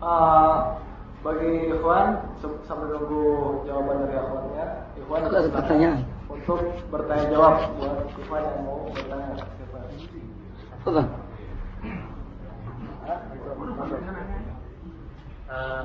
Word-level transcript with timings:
Uh, 0.00 0.80
bagi 1.20 1.68
Ikhwan 1.68 2.16
sambil 2.64 2.96
nunggu 2.96 3.24
jawaban 3.68 4.08
dari 4.08 4.16
Ikhwannya, 4.16 4.66
Ikhwan 4.96 5.20
ada 5.28 5.38
pertanyaan 5.52 6.00
untuk 6.32 6.60
bertanya 6.88 7.26
jawab 7.28 7.54
buat 7.76 8.08
Ikhwan 8.16 8.40
yang 8.40 8.60
mau 8.64 8.88
bertanya. 8.88 9.44
Betul. 10.80 11.04
Uh, 15.50 15.82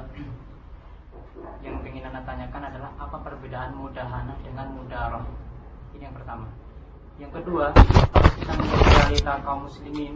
yang 1.60 1.76
ingin 1.84 2.08
anda 2.08 2.22
tanyakan 2.24 2.64
adalah 2.72 2.92
apa 2.96 3.18
perbedaan 3.20 3.76
mudahana 3.76 4.40
dengan 4.46 4.72
mudaroh 4.78 5.26
ini 5.98 6.08
yang 6.08 6.16
pertama 6.16 6.48
yang 7.20 7.32
kedua 7.34 7.74
kalau 7.76 8.30
kita 8.38 8.52
melihat 8.56 8.82
realita 8.86 9.34
kaum 9.44 9.68
muslimin 9.68 10.14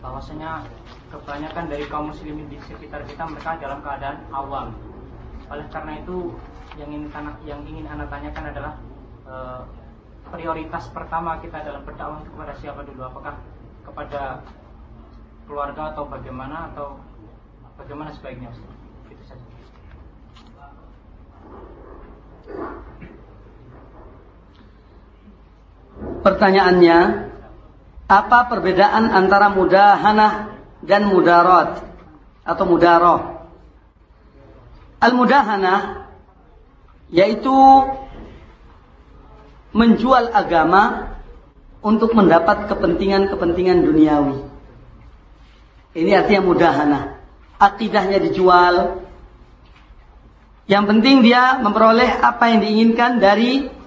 bahwasanya 0.00 0.64
kebanyakan 1.12 1.64
dari 1.68 1.84
kaum 1.88 2.08
muslimin 2.12 2.48
di 2.48 2.56
sekitar 2.64 3.04
kita 3.04 3.28
mereka 3.28 3.60
dalam 3.60 3.84
keadaan 3.84 4.18
awam 4.32 4.72
oleh 5.52 5.66
karena 5.68 6.00
itu 6.00 6.32
yang 6.78 6.88
ingin 6.88 7.10
yang 7.44 7.60
ingin 7.68 7.84
anda 7.90 8.06
tanyakan 8.08 8.44
adalah 8.54 8.72
uh, 9.28 9.62
prioritas 10.32 10.88
pertama 10.94 11.36
kita 11.44 11.60
dalam 11.60 11.82
berdakwah 11.84 12.22
kepada 12.24 12.52
siapa 12.62 12.80
dulu 12.86 13.02
apakah 13.04 13.34
kepada 13.84 14.40
keluarga 15.50 15.90
atau 15.90 16.06
bagaimana 16.06 16.70
atau 16.70 17.02
bagaimana 17.74 18.14
sebaiknya? 18.14 18.54
Itu 19.10 19.24
saja. 19.26 19.44
Pertanyaannya, 26.20 27.29
apa 28.10 28.50
perbedaan 28.50 29.06
antara 29.14 29.54
mudahanah 29.54 30.58
dan 30.82 31.06
mudarat 31.06 31.86
atau 32.42 32.64
mudaroh? 32.66 33.20
Al-mudahanah 34.98 36.10
yaitu 37.14 37.54
menjual 39.70 40.34
agama 40.34 41.14
untuk 41.80 42.12
mendapat 42.12 42.66
kepentingan-kepentingan 42.66 43.86
duniawi. 43.86 44.42
Ini 45.94 46.10
artinya 46.18 46.42
mudahanah. 46.44 47.02
Akidahnya 47.56 48.18
dijual. 48.20 49.06
Yang 50.66 50.84
penting 50.86 51.16
dia 51.24 51.58
memperoleh 51.62 52.20
apa 52.20 52.52
yang 52.52 52.60
diinginkan 52.62 53.18
dari 53.22 53.79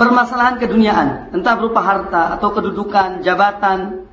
permasalahan 0.00 0.56
keduniaan, 0.56 1.36
entah 1.36 1.60
berupa 1.60 1.84
harta 1.84 2.32
atau 2.40 2.56
kedudukan, 2.56 3.20
jabatan, 3.20 4.08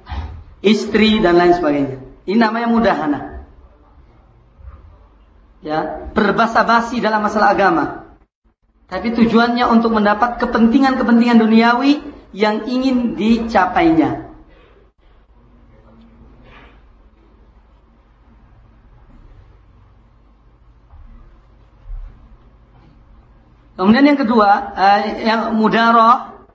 istri 0.59 1.23
dan 1.23 1.39
lain 1.39 1.55
sebagainya. 1.55 1.97
Ini 2.27 2.35
namanya 2.35 2.67
mudahana. 2.67 3.19
Ya, 5.63 6.11
berbahasa 6.11 6.67
basi 6.67 6.99
dalam 6.99 7.23
masalah 7.23 7.55
agama. 7.55 7.85
Tapi 8.91 9.15
tujuannya 9.15 9.63
untuk 9.71 9.95
mendapat 9.95 10.43
kepentingan-kepentingan 10.43 11.39
duniawi 11.39 12.03
yang 12.35 12.67
ingin 12.67 13.15
dicapainya. 13.15 14.26
Kemudian 23.77 24.09
yang 24.09 24.17
kedua, 24.17 24.73
uh, 24.73 24.99
yang 25.21 25.41
mudaroh, 25.53 26.49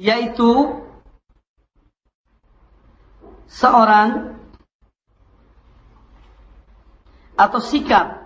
yaitu 0.00 0.80
seorang 3.48 4.40
atau 7.38 7.60
sikap 7.62 8.18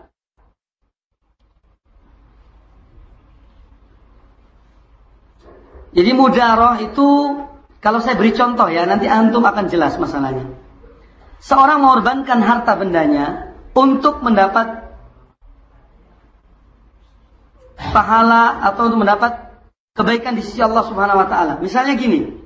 Jadi 5.92 6.10
mudaroh 6.16 6.80
itu 6.80 7.08
kalau 7.84 8.00
saya 8.00 8.16
beri 8.16 8.32
contoh 8.32 8.64
ya 8.72 8.88
nanti 8.88 9.12
antum 9.12 9.44
akan 9.44 9.68
jelas 9.68 10.00
masalahnya. 10.00 10.48
Seorang 11.44 11.84
mengorbankan 11.84 12.40
harta 12.40 12.80
bendanya 12.80 13.52
untuk 13.76 14.24
mendapat 14.24 14.81
pahala 17.76 18.60
atau 18.72 18.88
untuk 18.90 19.00
mendapat 19.04 19.52
kebaikan 19.96 20.36
di 20.36 20.42
sisi 20.44 20.60
Allah 20.60 20.84
Subhanahu 20.84 21.20
wa 21.20 21.28
taala. 21.28 21.52
Misalnya 21.60 21.96
gini. 21.96 22.40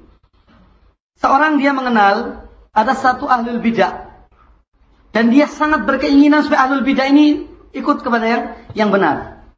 Seorang 1.17 1.57
dia 1.57 1.73
mengenal 1.73 2.45
ada 2.77 2.93
satu 2.93 3.25
ahlul 3.25 3.65
bidah 3.65 4.13
dan 5.17 5.33
dia 5.33 5.49
sangat 5.49 5.89
berkeinginan 5.89 6.45
supaya 6.45 6.69
ahlul 6.69 6.85
bidah 6.85 7.09
ini 7.09 7.49
ikut 7.73 8.05
kepada 8.05 8.53
yang 8.77 8.93
benar. 8.93 9.49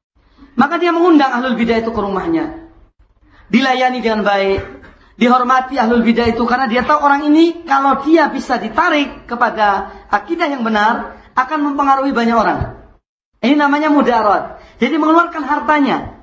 Maka 0.55 0.79
dia 0.79 0.95
mengundang 0.95 1.35
ahlul 1.35 1.59
bidah 1.59 1.83
itu 1.83 1.91
ke 1.91 1.99
rumahnya. 1.99 2.71
Dilayani 3.51 3.99
dengan 3.99 4.23
baik, 4.23 4.63
dihormati 5.19 5.75
ahlul 5.75 6.07
bidah 6.07 6.31
itu 6.31 6.47
karena 6.47 6.71
dia 6.71 6.87
tahu 6.87 7.03
orang 7.03 7.27
ini 7.27 7.67
kalau 7.67 8.07
dia 8.07 8.31
bisa 8.31 8.63
ditarik 8.63 9.27
kepada 9.27 9.91
akidah 10.15 10.47
yang 10.47 10.63
benar 10.63 11.19
akan 11.35 11.59
mempengaruhi 11.75 12.15
banyak 12.15 12.39
orang. 12.39 12.79
Ini 13.43 13.55
namanya 13.55 13.91
mudarat. 13.91 14.58
Jadi 14.79 14.95
mengeluarkan 14.99 15.43
hartanya. 15.43 16.19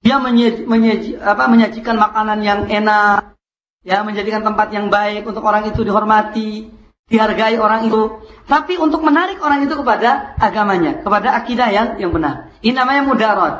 Dia 0.00 0.16
menyaji, 0.16 0.64
menyaji, 0.64 1.10
apa, 1.20 1.44
menyajikan 1.46 1.96
makanan 2.00 2.40
yang 2.40 2.60
enak, 2.66 3.36
ya 3.84 4.00
menjadikan 4.00 4.40
tempat 4.40 4.72
yang 4.72 4.88
baik 4.88 5.28
untuk 5.28 5.44
orang 5.44 5.68
itu 5.68 5.84
dihormati, 5.84 6.72
dihargai 7.10 7.60
orang 7.60 7.86
itu. 7.86 8.24
Tapi 8.48 8.80
untuk 8.80 9.04
menarik 9.04 9.38
orang 9.44 9.68
itu 9.68 9.76
kepada 9.76 10.34
agamanya, 10.40 11.04
kepada 11.04 11.36
akidah 11.36 11.68
yang 11.68 11.88
yang 12.00 12.10
benar. 12.16 12.48
Ini 12.64 12.72
namanya 12.72 13.02
mudarat. 13.04 13.54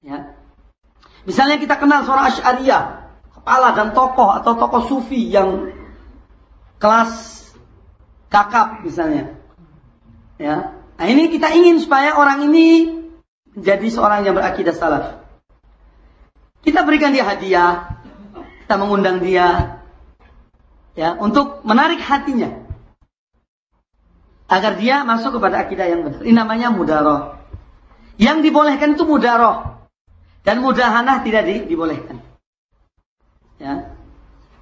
Ya. 0.00 0.38
Misalnya 1.26 1.58
kita 1.58 1.74
kenal 1.76 2.06
seorang 2.06 2.30
Asy'ariyah, 2.30 2.82
kepala 3.34 3.74
dan 3.74 3.92
tokoh 3.92 4.30
atau 4.30 4.54
tokoh 4.54 4.86
sufi 4.86 5.26
yang 5.28 5.74
kelas 6.78 7.34
kakap 8.30 8.86
misalnya. 8.86 9.34
Ya. 10.38 10.78
Nah, 10.98 11.06
ini 11.06 11.30
kita 11.34 11.50
ingin 11.50 11.82
supaya 11.82 12.14
orang 12.14 12.46
ini 12.46 12.97
menjadi 13.58 13.86
seorang 13.90 14.22
yang 14.22 14.38
berakidah 14.38 14.74
salaf. 14.74 15.04
Kita 16.62 16.86
berikan 16.86 17.10
dia 17.10 17.26
hadiah, 17.26 17.98
kita 18.62 18.74
mengundang 18.78 19.18
dia 19.18 19.78
ya 20.98 21.14
untuk 21.18 21.62
menarik 21.62 22.02
hatinya 22.02 22.66
agar 24.48 24.80
dia 24.80 25.04
masuk 25.04 25.38
kepada 25.38 25.62
akidah 25.62 25.86
yang 25.86 26.02
benar. 26.06 26.22
Ini 26.24 26.34
namanya 26.34 26.68
mudaroh. 26.72 27.36
Yang 28.18 28.50
dibolehkan 28.50 28.98
itu 28.98 29.06
mudaroh 29.06 29.78
dan 30.42 30.58
mudahanah 30.64 31.22
tidak 31.22 31.46
di, 31.46 31.54
dibolehkan. 31.70 32.18
Ya. 33.62 33.94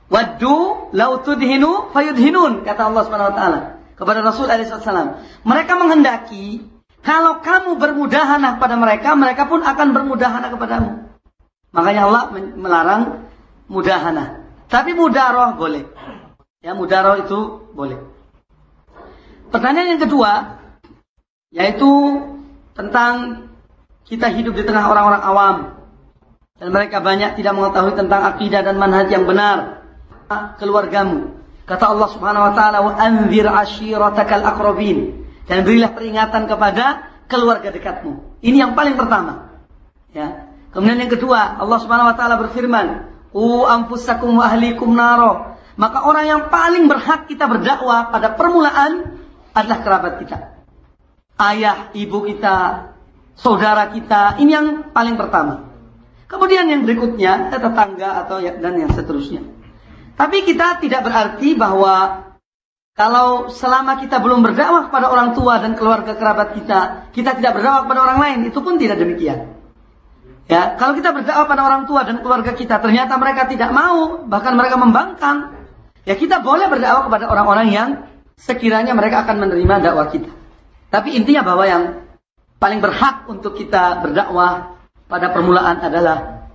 Waddu 0.06 0.90
lau 0.92 1.12
tudhinu 1.24 1.90
fayudhinun 1.90 2.62
kata 2.62 2.92
Allah 2.92 3.02
Subhanahu 3.08 3.30
wa 3.32 3.36
taala 3.36 3.60
kepada 3.96 4.20
Rasul 4.22 4.46
alaihissalam. 4.46 5.24
Mereka 5.42 5.72
menghendaki 5.74 6.75
kalau 7.04 7.38
kamu 7.38 7.78
bermudahanah 7.78 8.58
pada 8.58 8.74
mereka, 8.74 9.14
mereka 9.14 9.46
pun 9.46 9.62
akan 9.62 9.88
bermudahanah 9.94 10.50
kepadamu. 10.50 10.90
Makanya 11.70 12.02
Allah 12.08 12.22
melarang 12.34 13.02
mudahanah. 13.70 14.42
Tapi 14.66 14.96
mudaroh 14.96 15.54
boleh. 15.54 15.86
Ya, 16.64 16.74
mudaroh 16.74 17.22
itu 17.22 17.70
boleh. 17.76 18.00
Pertanyaan 19.54 19.94
yang 19.94 20.02
kedua, 20.02 20.58
yaitu 21.54 21.90
tentang 22.74 23.46
kita 24.08 24.26
hidup 24.34 24.58
di 24.58 24.66
tengah 24.66 24.90
orang-orang 24.90 25.22
awam. 25.22 25.56
Dan 26.56 26.72
mereka 26.72 27.04
banyak 27.04 27.36
tidak 27.36 27.52
mengetahui 27.54 27.94
tentang 27.94 28.34
akidah 28.34 28.64
dan 28.64 28.80
manhaj 28.80 29.06
yang 29.12 29.28
benar. 29.28 29.84
Keluargamu. 30.58 31.38
Kata 31.68 31.94
Allah 31.94 32.08
subhanahu 32.10 32.46
wa 32.50 32.52
ta'ala, 32.56 32.78
anzir 32.98 33.46
ashiratakal 33.46 34.42
akrobin 34.42 35.25
dan 35.46 35.62
berilah 35.62 35.94
peringatan 35.94 36.50
kepada 36.50 37.14
keluarga 37.30 37.70
dekatmu. 37.70 38.42
Ini 38.42 38.66
yang 38.66 38.72
paling 38.74 38.94
pertama. 38.98 39.62
Ya. 40.14 40.50
Kemudian 40.74 41.00
yang 41.00 41.12
kedua, 41.12 41.56
Allah 41.56 41.78
Subhanahu 41.80 42.10
wa 42.12 42.16
taala 42.18 42.36
berfirman, 42.36 42.86
"U 43.32 43.64
anfusakum 43.64 44.38
wa 44.38 44.46
ahlikum 44.46 44.92
naro." 44.92 45.56
Maka 45.76 46.08
orang 46.08 46.24
yang 46.24 46.42
paling 46.48 46.88
berhak 46.88 47.28
kita 47.28 47.44
berdakwah 47.48 48.08
pada 48.08 48.32
permulaan 48.32 49.20
adalah 49.52 49.78
kerabat 49.84 50.12
kita. 50.24 50.56
Ayah, 51.36 51.92
ibu 51.92 52.24
kita, 52.24 52.90
saudara 53.36 53.92
kita, 53.92 54.40
ini 54.40 54.56
yang 54.56 54.66
paling 54.96 55.20
pertama. 55.20 55.68
Kemudian 56.26 56.64
yang 56.66 56.88
berikutnya, 56.88 57.52
tetangga 57.52 58.24
atau 58.24 58.40
ya, 58.40 58.56
dan 58.56 58.80
yang 58.80 58.88
seterusnya. 58.88 59.44
Tapi 60.16 60.48
kita 60.48 60.80
tidak 60.80 61.04
berarti 61.04 61.52
bahwa 61.54 62.25
kalau 62.96 63.52
selama 63.52 64.00
kita 64.00 64.24
belum 64.24 64.40
berdakwah 64.40 64.88
kepada 64.88 65.12
orang 65.12 65.36
tua 65.36 65.60
dan 65.60 65.76
keluarga 65.76 66.16
kerabat 66.16 66.56
kita, 66.56 67.12
kita 67.12 67.36
tidak 67.36 67.60
berdakwah 67.60 67.84
kepada 67.84 68.00
orang 68.08 68.18
lain, 68.24 68.38
itu 68.48 68.58
pun 68.64 68.80
tidak 68.80 68.96
demikian. 68.96 69.52
Ya, 70.48 70.80
kalau 70.80 70.96
kita 70.96 71.12
berdakwah 71.12 71.44
pada 71.44 71.62
orang 71.68 71.84
tua 71.84 72.08
dan 72.08 72.24
keluarga 72.24 72.56
kita, 72.56 72.80
ternyata 72.80 73.20
mereka 73.20 73.44
tidak 73.52 73.68
mau, 73.68 74.24
bahkan 74.24 74.56
mereka 74.56 74.80
membangkang, 74.80 75.52
ya 76.08 76.16
kita 76.16 76.40
boleh 76.40 76.72
berdakwah 76.72 77.12
kepada 77.12 77.28
orang-orang 77.28 77.68
yang 77.68 77.88
sekiranya 78.40 78.96
mereka 78.96 79.28
akan 79.28 79.44
menerima 79.44 79.74
dakwah 79.84 80.08
kita. 80.08 80.32
Tapi 80.88 81.20
intinya 81.20 81.44
bahwa 81.44 81.64
yang 81.68 81.82
paling 82.56 82.80
berhak 82.80 83.28
untuk 83.28 83.60
kita 83.60 84.00
berdakwah 84.00 84.80
pada 85.04 85.36
permulaan 85.36 85.84
adalah 85.84 86.48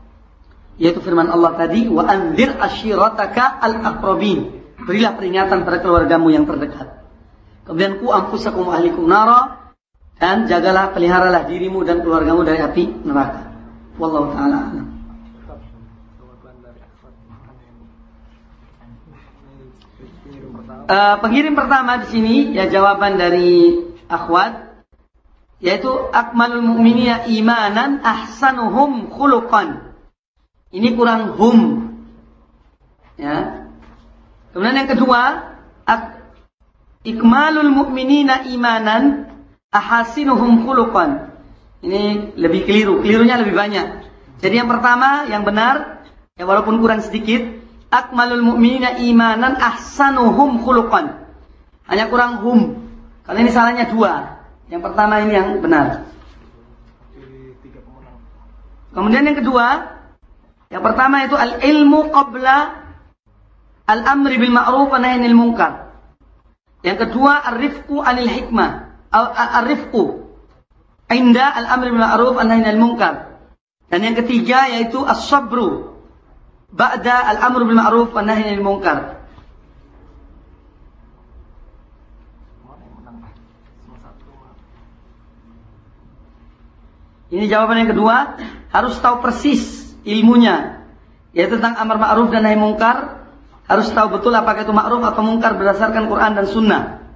yaitu 0.82 0.98
firman 1.04 1.30
Allah 1.30 1.54
tadi 1.54 1.86
wa 1.86 2.02
anzir 2.10 2.58
ashirataka 2.58 3.62
al-aqrabin. 3.62 4.61
Berilah 4.88 5.14
peringatan 5.18 5.62
pada 5.62 5.78
keluargamu 5.80 6.34
yang 6.34 6.50
terdekat. 6.50 7.02
Kemudian 7.66 8.02
ku 8.02 8.10
ampusakum 8.10 8.68
ahlikum 8.74 9.06
nara 9.06 9.72
dan 10.18 10.50
jagalah 10.50 10.94
peliharalah 10.94 11.46
dirimu 11.46 11.86
dan 11.86 12.02
keluargamu 12.02 12.42
dari 12.42 12.62
api 12.62 13.06
neraka. 13.06 13.54
Wallahu 14.02 14.34
taala 14.34 14.58
alam. 14.70 14.88
Uh, 20.92 21.16
pengirim 21.24 21.56
pertama 21.56 22.04
di 22.04 22.08
sini 22.12 22.36
ya 22.52 22.68
jawaban 22.68 23.16
dari 23.16 23.80
akhwat 24.12 24.84
yaitu 25.62 25.88
akmalul 26.12 26.66
mu'minina 26.66 27.30
imanan 27.30 28.02
ahsanuhum 28.02 29.14
khuluqan. 29.14 29.94
Ini 30.74 30.98
kurang 30.98 31.38
hum. 31.38 31.60
Ya. 33.16 33.61
Kemudian 34.52 34.84
yang 34.84 34.92
kedua, 34.92 35.22
ikmalul 37.08 37.72
mu'minina 37.72 38.46
imanan 38.52 39.32
ahasinuhum 39.72 40.68
khuluqan. 40.68 41.32
Ini 41.82 42.36
lebih 42.38 42.68
keliru, 42.68 43.02
kelirunya 43.02 43.42
lebih 43.42 43.58
banyak. 43.58 43.88
Jadi 44.44 44.56
yang 44.60 44.70
pertama, 44.70 45.26
yang 45.26 45.42
benar, 45.48 46.06
ya 46.38 46.46
walaupun 46.46 46.78
kurang 46.78 47.02
sedikit, 47.02 47.42
akmalul 47.90 48.44
mu'minina 48.44 49.02
imanan 49.02 49.58
ahsanuhum 49.58 50.62
khuluqan. 50.62 51.16
Hanya 51.90 52.12
kurang 52.12 52.44
hum. 52.46 52.92
Kalau 53.26 53.38
ini 53.40 53.50
salahnya 53.50 53.90
dua. 53.90 54.44
Yang 54.72 54.82
pertama 54.88 55.20
ini 55.24 55.34
yang 55.36 55.60
benar. 55.60 56.08
Kemudian 58.92 59.24
yang 59.24 59.40
kedua, 59.40 59.68
yang 60.72 60.84
pertama 60.84 61.24
itu 61.24 61.36
al 61.36 61.64
ilmu 61.64 62.12
qabla 62.12 62.81
al 63.88 64.02
amri 64.06 64.38
bil 64.38 64.54
ma'ruf 64.54 64.90
wa 64.92 65.00
munkar. 65.34 65.94
Yang 66.82 66.98
kedua 67.08 67.42
ar-rifqu 67.46 68.02
anil 68.02 68.30
hikmah. 68.30 68.70
Ar-rifqu 69.12 70.26
inda 71.12 71.46
al 71.50 71.68
amri 71.80 71.90
bil 71.94 72.02
ma'ruf 72.02 72.34
wa 72.38 72.46
nahyi 72.46 72.78
munkar. 72.78 73.38
Dan 73.92 74.08
yang 74.08 74.16
ketiga 74.16 74.72
yaitu 74.72 75.04
as-sabru 75.04 75.92
ba'da 76.72 77.28
al-amru 77.36 77.68
bil 77.68 77.78
ma'ruf 77.78 78.10
wa 78.16 78.24
nahyi 78.24 78.58
munkar. 78.64 79.22
Ini 87.32 87.48
jawaban 87.48 87.88
yang 87.88 87.96
kedua, 87.96 88.36
harus 88.76 89.00
tahu 89.00 89.24
persis 89.24 89.96
ilmunya, 90.04 90.84
yaitu 91.32 91.56
tentang 91.56 91.80
amar 91.80 91.96
ma'ruf 91.96 92.28
dan 92.28 92.44
nahi 92.44 92.60
munkar. 92.60 93.21
Harus 93.72 93.88
tahu 93.96 94.20
betul 94.20 94.36
apakah 94.36 94.68
itu 94.68 94.76
ma'ruf 94.76 95.00
atau 95.00 95.24
munkar 95.24 95.56
berdasarkan 95.56 96.12
Quran 96.12 96.36
dan 96.36 96.44
Sunnah. 96.44 97.08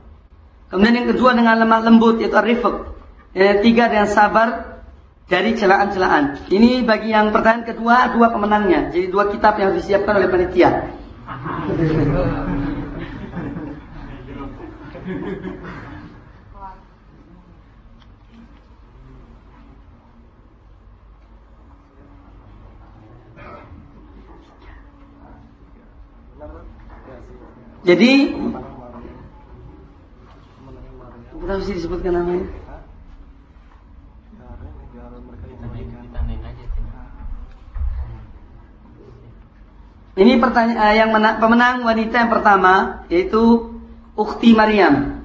Kemudian 0.72 1.04
yang 1.04 1.12
kedua 1.12 1.36
dengan 1.36 1.60
lemah 1.60 1.84
lembut, 1.84 2.24
yaitu 2.24 2.40
rifq. 2.40 2.96
Yang 3.36 3.60
ketiga 3.60 3.92
dengan 3.92 4.08
sabar 4.08 4.80
dari 5.28 5.52
celaan-celaan. 5.52 6.48
Ini 6.48 6.88
bagi 6.88 7.12
yang 7.12 7.36
pertanyaan 7.36 7.68
kedua, 7.68 8.16
dua 8.16 8.32
pemenangnya. 8.32 8.88
Jadi 8.88 9.12
dua 9.12 9.28
kitab 9.36 9.60
yang 9.60 9.76
disiapkan 9.76 10.16
oleh 10.16 10.32
panitia. 10.32 10.96
Jadi 27.86 28.34
kita 31.38 31.54
mesti 31.62 31.74
disebutkan 31.78 32.18
namanya. 32.18 32.50
Ini 40.16 40.40
pertanyaan 40.40 40.80
eh, 40.80 40.94
yang 40.96 41.12
menang, 41.12 41.38
pemenang 41.44 41.76
wanita 41.86 42.16
yang 42.26 42.32
pertama 42.32 43.06
yaitu 43.12 43.78
Ukti 44.16 44.56
Maryam. 44.58 45.22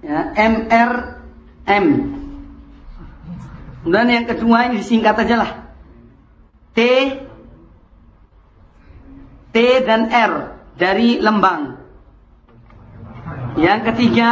Ya, 0.00 0.32
MRM. 0.38 1.86
Kemudian 3.82 4.08
yang 4.08 4.24
kedua 4.24 4.72
ini 4.72 4.80
disingkat 4.80 5.18
aja 5.18 5.36
lah. 5.36 5.50
T 6.72 6.80
T 9.52 9.56
dan 9.84 10.08
R 10.08 10.53
dari 10.74 11.22
Lembang. 11.22 11.78
Yang 13.54 13.80
ketiga 13.92 14.30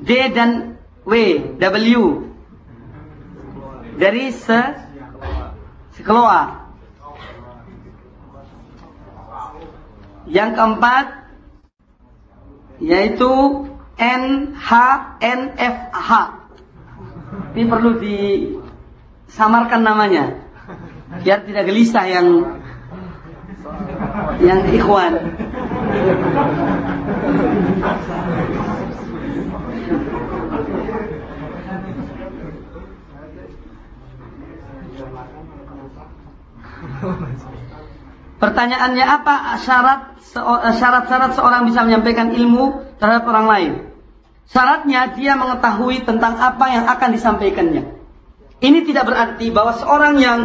D 0.00 0.10
dan 0.32 0.80
W 1.04 1.12
W 1.60 1.98
dari 4.00 4.32
se 4.32 4.60
Sekeloa. 5.94 6.66
Yang 10.26 10.50
keempat 10.56 11.06
yaitu 12.82 13.30
NHNFH. 13.94 14.90
Ini 17.54 17.70
perlu 17.70 18.02
disamarkan 18.02 19.86
namanya 19.86 20.42
biar 21.22 21.46
tidak 21.46 21.70
gelisah 21.70 22.10
yang 22.10 22.58
yang 24.42 24.60
ikhwan. 24.70 25.14
Pertanyaannya 38.40 39.04
apa 39.08 39.34
syarat 39.64 40.00
eh, 40.20 40.74
syarat-syarat 40.76 41.32
seorang 41.32 41.64
bisa 41.64 41.80
menyampaikan 41.84 42.32
ilmu 42.34 42.96
terhadap 43.00 43.24
orang 43.28 43.46
lain? 43.48 43.72
Syaratnya 44.44 45.16
dia 45.16 45.32
mengetahui 45.40 46.04
tentang 46.04 46.36
apa 46.36 46.68
yang 46.68 46.84
akan 46.84 47.10
disampaikannya. 47.16 47.96
Ini 48.60 48.78
tidak 48.84 49.08
berarti 49.08 49.48
bahwa 49.48 49.72
seorang 49.80 50.14
yang 50.20 50.40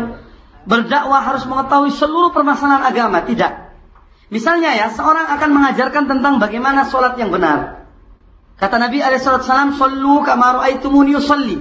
berdakwah 0.69 1.25
harus 1.25 1.49
mengetahui 1.49 1.89
seluruh 1.89 2.29
permasalahan 2.29 2.85
agama, 2.85 3.25
tidak. 3.25 3.73
Misalnya 4.29 4.77
ya, 4.77 4.93
seorang 4.93 5.25
akan 5.33 5.49
mengajarkan 5.49 6.05
tentang 6.05 6.37
bagaimana 6.37 6.85
sholat 6.85 7.17
yang 7.17 7.33
benar. 7.33 7.89
Kata 8.61 8.77
Nabi 8.77 9.01
Alaihissalam, 9.01 9.73
"Sallu 9.73 10.21
kama 10.21 10.61
ra'aitumuni 10.61 11.17
yusalli." 11.17 11.57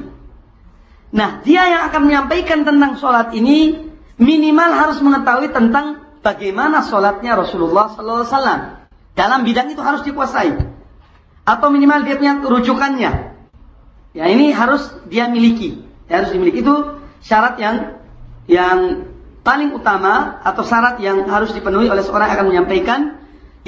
Nah, 1.08 1.40
dia 1.40 1.64
yang 1.64 1.82
akan 1.88 2.04
menyampaikan 2.04 2.68
tentang 2.68 3.00
sholat 3.00 3.32
ini 3.32 3.88
minimal 4.20 4.70
harus 4.76 5.00
mengetahui 5.00 5.48
tentang 5.56 6.04
bagaimana 6.20 6.84
sholatnya 6.84 7.40
Rasulullah 7.40 7.96
SAW. 7.96 8.84
Dalam 9.16 9.40
bidang 9.48 9.72
itu 9.72 9.80
harus 9.80 10.04
dikuasai. 10.04 10.52
Atau 11.48 11.72
minimal 11.72 12.04
dia 12.04 12.20
punya 12.20 12.44
rujukannya. 12.44 13.10
Ya 14.12 14.24
ini 14.28 14.52
harus 14.52 14.92
dia 15.08 15.32
miliki. 15.32 15.80
Ya, 16.12 16.20
harus 16.20 16.36
dimiliki 16.36 16.60
itu 16.60 16.76
syarat 17.24 17.56
yang 17.56 17.97
yang 18.48 19.04
paling 19.44 19.76
utama 19.76 20.40
atau 20.42 20.64
syarat 20.64 20.98
yang 20.98 21.28
harus 21.28 21.52
dipenuhi 21.52 21.86
oleh 21.88 22.02
seorang 22.02 22.32
yang 22.32 22.36
akan 22.40 22.48
menyampaikan 22.48 23.00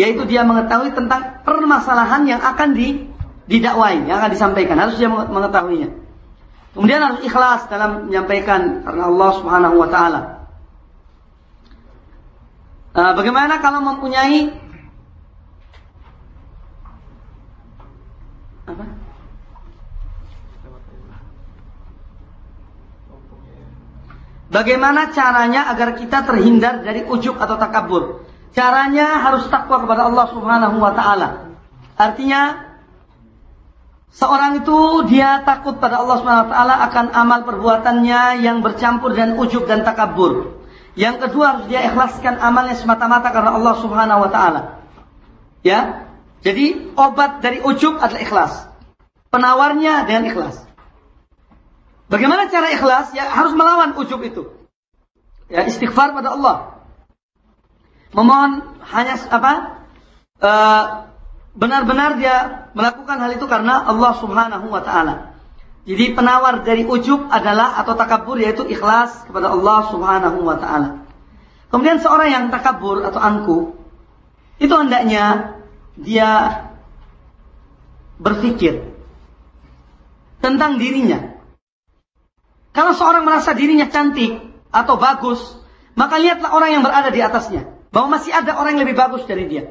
yaitu 0.00 0.25
dia 0.25 0.40
mengetahui 0.42 0.96
tentang 0.96 1.44
permasalahan 1.44 2.25
yang 2.25 2.40
akan 2.40 2.72
di, 2.72 3.04
didakwai, 3.44 4.08
yang 4.08 4.16
akan 4.16 4.32
disampaikan. 4.32 4.80
Harus 4.80 4.96
dia 4.96 5.12
mengetahuinya. 5.12 5.92
Kemudian 6.72 7.04
harus 7.04 7.20
ikhlas 7.20 7.68
dalam 7.68 8.08
menyampaikan 8.08 8.80
karena 8.87 9.04
Allah 9.12 9.30
Subhanahu 9.37 9.76
wa 9.76 9.88
taala. 9.92 10.20
Uh, 12.90 13.12
bagaimana 13.14 13.60
kalau 13.60 13.84
mempunyai 13.84 14.50
Bagaimana 24.50 25.14
caranya 25.14 25.71
agar 25.71 25.95
kita 25.95 26.26
terhindar 26.26 26.83
dari 26.83 27.07
ujub 27.07 27.38
atau 27.38 27.54
takabur? 27.54 28.26
Caranya 28.50 29.23
harus 29.23 29.47
takwa 29.47 29.87
kepada 29.87 30.11
Allah 30.11 30.26
Subhanahu 30.35 30.76
wa 30.83 30.90
taala. 30.90 31.54
Artinya 31.95 32.75
seorang 34.11 34.59
itu 34.59 35.07
dia 35.07 35.47
takut 35.47 35.78
pada 35.78 36.02
Allah 36.02 36.19
Subhanahu 36.19 36.50
wa 36.50 36.52
taala 36.52 36.75
akan 36.90 37.07
amal 37.14 37.40
perbuatannya 37.47 38.42
yang 38.42 38.59
bercampur 38.59 39.14
dan 39.14 39.38
ujub 39.38 39.71
dan 39.71 39.87
takabur. 39.87 40.59
Yang 40.99 41.30
kedua 41.30 41.54
harus 41.54 41.64
dia 41.71 41.87
ikhlaskan 41.87 42.42
amalnya 42.42 42.75
semata-mata 42.75 43.30
karena 43.30 43.54
Allah 43.54 43.75
Subhanahu 43.78 44.26
wa 44.26 44.30
taala. 44.35 44.83
Ya. 45.62 46.11
Jadi 46.40 46.90
obat 46.99 47.45
dari 47.45 47.62
ujub 47.62 48.02
adalah 48.02 48.23
ikhlas. 48.25 48.52
Penawarnya 49.30 50.11
dengan 50.11 50.26
ikhlas. 50.26 50.70
Bagaimana 52.11 52.50
cara 52.50 52.75
ikhlas? 52.75 53.14
Ya 53.14 53.31
harus 53.31 53.55
melawan 53.55 53.95
ujub 53.95 54.19
itu. 54.26 54.50
Ya 55.47 55.62
istighfar 55.62 56.11
pada 56.11 56.35
Allah. 56.35 56.83
Memohon 58.11 58.83
hanya 58.90 59.14
apa? 59.31 59.52
Eh, 60.43 60.85
benar-benar 61.55 62.19
dia 62.19 62.67
melakukan 62.75 63.19
hal 63.23 63.31
itu 63.35 63.47
karena 63.47 63.87
Allah 63.87 64.12
Subhanahu 64.19 64.67
wa 64.67 64.83
taala. 64.83 65.38
Jadi 65.87 66.12
penawar 66.12 66.67
dari 66.67 66.83
ujub 66.85 67.31
adalah 67.31 67.79
atau 67.79 67.95
takabur 67.95 68.37
yaitu 68.43 68.67
ikhlas 68.67 69.26
kepada 69.31 69.55
Allah 69.55 69.79
Subhanahu 69.95 70.43
wa 70.43 70.59
taala. 70.59 71.07
Kemudian 71.71 72.02
seorang 72.02 72.29
yang 72.35 72.45
takabur 72.50 73.07
atau 73.07 73.23
angku 73.23 73.59
itu 74.59 74.75
hendaknya 74.75 75.57
dia 75.95 76.62
berpikir 78.19 78.90
tentang 80.43 80.76
dirinya. 80.76 81.29
Kalau 82.80 82.96
seorang 82.96 83.28
merasa 83.28 83.52
dirinya 83.52 83.92
cantik 83.92 84.40
atau 84.72 84.96
bagus, 84.96 85.37
maka 86.00 86.16
lihatlah 86.16 86.49
orang 86.49 86.80
yang 86.80 86.80
berada 86.80 87.12
di 87.12 87.20
atasnya. 87.20 87.68
Bahwa 87.92 88.16
masih 88.16 88.32
ada 88.32 88.56
orang 88.56 88.80
yang 88.80 88.88
lebih 88.88 88.96
bagus 88.96 89.28
dari 89.28 89.44
dia. 89.52 89.68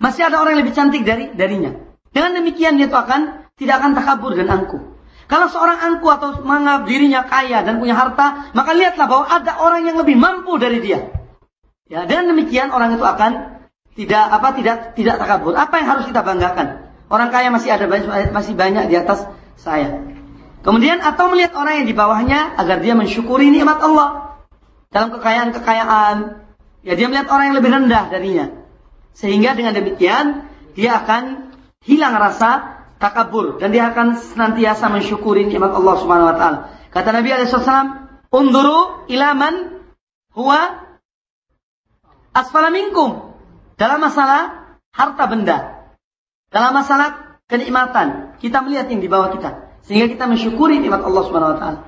Masih 0.00 0.32
ada 0.32 0.40
orang 0.40 0.56
yang 0.56 0.64
lebih 0.64 0.72
cantik 0.72 1.04
dari 1.04 1.28
darinya. 1.36 1.76
Dengan 2.08 2.40
demikian 2.40 2.80
dia 2.80 2.88
itu 2.88 2.96
akan 2.96 3.52
tidak 3.60 3.84
akan 3.84 3.92
takabur 3.92 4.32
dan 4.32 4.48
angku. 4.48 4.80
Kalau 5.28 5.52
seorang 5.52 5.76
angku 5.76 6.08
atau 6.08 6.40
menganggap 6.40 6.88
dirinya 6.88 7.20
kaya 7.28 7.68
dan 7.68 7.84
punya 7.84 8.00
harta, 8.00 8.48
maka 8.56 8.70
lihatlah 8.72 9.12
bahwa 9.12 9.28
ada 9.28 9.52
orang 9.60 9.84
yang 9.84 10.00
lebih 10.00 10.16
mampu 10.16 10.56
dari 10.56 10.80
dia. 10.80 11.12
Ya, 11.84 12.08
dengan 12.08 12.32
demikian 12.32 12.72
orang 12.72 12.96
itu 12.96 13.04
akan 13.04 13.60
tidak 13.92 14.24
apa 14.24 14.48
tidak 14.56 14.76
tidak 14.96 15.20
takabur. 15.20 15.52
Apa 15.52 15.84
yang 15.84 15.88
harus 16.00 16.08
kita 16.08 16.24
banggakan? 16.24 16.96
Orang 17.12 17.28
kaya 17.28 17.52
masih 17.52 17.76
ada 17.76 17.84
masih 18.32 18.56
banyak 18.56 18.88
di 18.88 18.96
atas 18.96 19.28
saya. 19.60 20.11
Kemudian 20.62 21.02
atau 21.02 21.26
melihat 21.34 21.58
orang 21.58 21.82
yang 21.82 21.86
di 21.90 21.94
bawahnya 21.94 22.54
agar 22.54 22.78
dia 22.78 22.94
mensyukuri 22.94 23.50
nikmat 23.50 23.82
Allah 23.82 24.38
dalam 24.94 25.10
kekayaan-kekayaan. 25.10 26.46
Ya 26.86 26.94
dia 26.94 27.10
melihat 27.10 27.30
orang 27.34 27.50
yang 27.50 27.56
lebih 27.58 27.70
rendah 27.74 28.04
darinya. 28.14 28.46
Sehingga 29.10 29.58
dengan 29.58 29.74
demikian 29.74 30.46
dia 30.78 31.02
akan 31.02 31.50
hilang 31.82 32.14
rasa 32.14 32.78
takabur 33.02 33.58
dan 33.58 33.74
dia 33.74 33.90
akan 33.90 34.14
senantiasa 34.14 34.86
mensyukuri 34.86 35.50
nikmat 35.50 35.74
Allah 35.74 35.94
Subhanahu 35.98 36.30
wa 36.30 36.36
taala. 36.38 36.58
Kata 36.94 37.10
Nabi 37.10 37.28
alaihi 37.34 37.50
wasallam, 37.50 37.88
"Unduru 38.30 39.10
ilaman 39.10 39.82
huwa 40.38 40.78
asfala 42.38 42.70
minkum." 42.70 43.34
Dalam 43.74 43.98
masalah 43.98 44.78
harta 44.94 45.26
benda, 45.26 45.90
dalam 46.54 46.70
masalah 46.70 47.42
kenikmatan, 47.50 48.38
kita 48.38 48.62
melihat 48.62 48.86
yang 48.94 49.02
di 49.02 49.10
bawah 49.10 49.34
kita 49.34 49.71
sehingga 49.86 50.06
kita 50.10 50.24
mensyukuri 50.30 50.78
nikmat 50.78 51.02
Allah 51.02 51.22
Subhanahu 51.26 51.52
wa 51.54 51.58
taala 51.58 51.80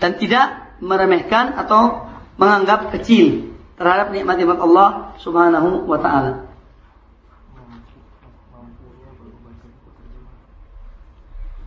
dan 0.00 0.10
tidak 0.16 0.46
meremehkan 0.80 1.54
atau 1.54 2.08
menganggap 2.40 2.90
kecil 2.98 3.54
terhadap 3.78 4.10
nikmat-nikmat 4.10 4.58
Allah 4.58 5.14
Subhanahu 5.20 5.86
wa 5.86 5.98
taala. 6.00 6.32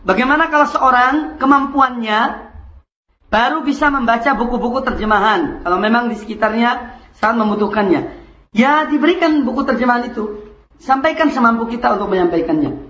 Bagaimana 0.07 0.47
kalau 0.47 0.67
seorang 0.71 1.35
kemampuannya 1.35 2.47
baru 3.27 3.67
bisa 3.67 3.91
membaca 3.91 4.31
buku-buku 4.39 4.79
terjemahan 4.87 5.67
kalau 5.67 5.83
memang 5.83 6.07
di 6.07 6.15
sekitarnya 6.15 6.95
sangat 7.19 7.43
membutuhkannya. 7.43 8.23
Ya 8.55 8.87
diberikan 8.87 9.43
buku 9.43 9.67
terjemahan 9.67 10.07
itu. 10.07 10.47
Sampaikan 10.79 11.33
semampu 11.35 11.67
kita 11.67 11.99
untuk 11.99 12.07
menyampaikannya. 12.07 12.86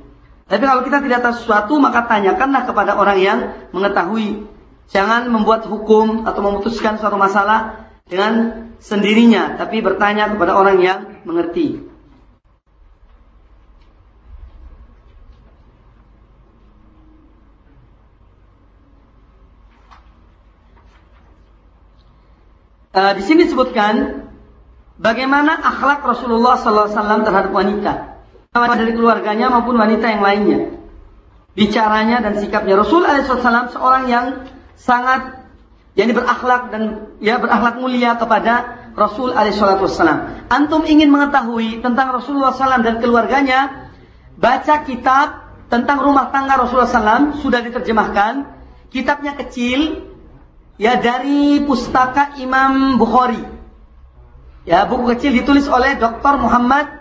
Tapi 0.48 0.63
kalau 0.63 0.82
kita 0.88 1.04
tidak 1.04 1.20
tahu 1.27 1.36
sesuatu, 1.44 1.74
maka 1.75 2.08
tanyakanlah 2.08 2.63
kepada 2.63 2.96
orang 2.96 3.20
yang 3.20 3.39
mengetahui. 3.75 4.48
Jangan 4.88 5.27
membuat 5.27 5.68
hukum 5.68 6.24
atau 6.24 6.39
memutuskan 6.39 6.96
suatu 6.96 7.20
masalah 7.20 7.92
dengan 8.08 8.63
sendirinya, 8.80 9.60
tapi 9.60 9.84
bertanya 9.84 10.32
kepada 10.32 10.56
orang 10.56 10.80
yang 10.80 11.00
mengerti. 11.27 11.84
Uh, 22.98 23.13
di 23.13 23.22
sini 23.22 23.46
disebutkan 23.46 24.25
bagaimana 24.98 25.54
akhlak 25.54 26.01
Rasulullah 26.01 26.58
SAW 26.58 26.89
terhadap 27.22 27.54
wanita, 27.54 28.17
dari 28.54 28.94
keluarganya 28.96 29.51
maupun 29.51 29.75
wanita 29.75 30.06
yang 30.08 30.24
lainnya. 30.24 30.60
Bicaranya 31.58 32.22
dan 32.22 32.38
sikapnya 32.38 32.77
Rasul 32.77 33.01
SAW 33.01 33.74
seorang 33.74 34.04
yang 34.08 34.25
sangat 34.77 35.42
yang 35.98 36.13
berakhlak 36.13 36.70
dan 36.70 37.10
ya 37.18 37.42
berakhlak 37.42 37.82
mulia 37.82 38.13
kepada 38.13 38.77
Rasul 38.94 39.34
Alaihissalam. 39.34 40.50
Antum 40.54 40.86
ingin 40.86 41.10
mengetahui 41.10 41.82
tentang 41.82 42.13
Rasulullah 42.13 42.54
SAW 42.54 42.86
dan 42.86 43.01
keluarganya, 43.01 43.89
baca 44.38 44.86
kitab 44.86 45.50
tentang 45.74 46.06
rumah 46.06 46.30
tangga 46.30 46.62
Rasulullah 46.62 46.89
SAW 46.89 47.42
sudah 47.42 47.66
diterjemahkan. 47.66 48.58
Kitabnya 48.94 49.34
kecil, 49.36 50.06
ya 50.77 51.01
dari 51.01 51.66
pustaka 51.66 52.38
Imam 52.39 52.96
Bukhari 53.01 53.58
Ya, 54.68 54.84
buku 54.84 55.16
kecil 55.16 55.32
ditulis 55.32 55.63
oleh 55.72 55.96
Dr. 55.96 56.44
Muhammad 56.44 56.92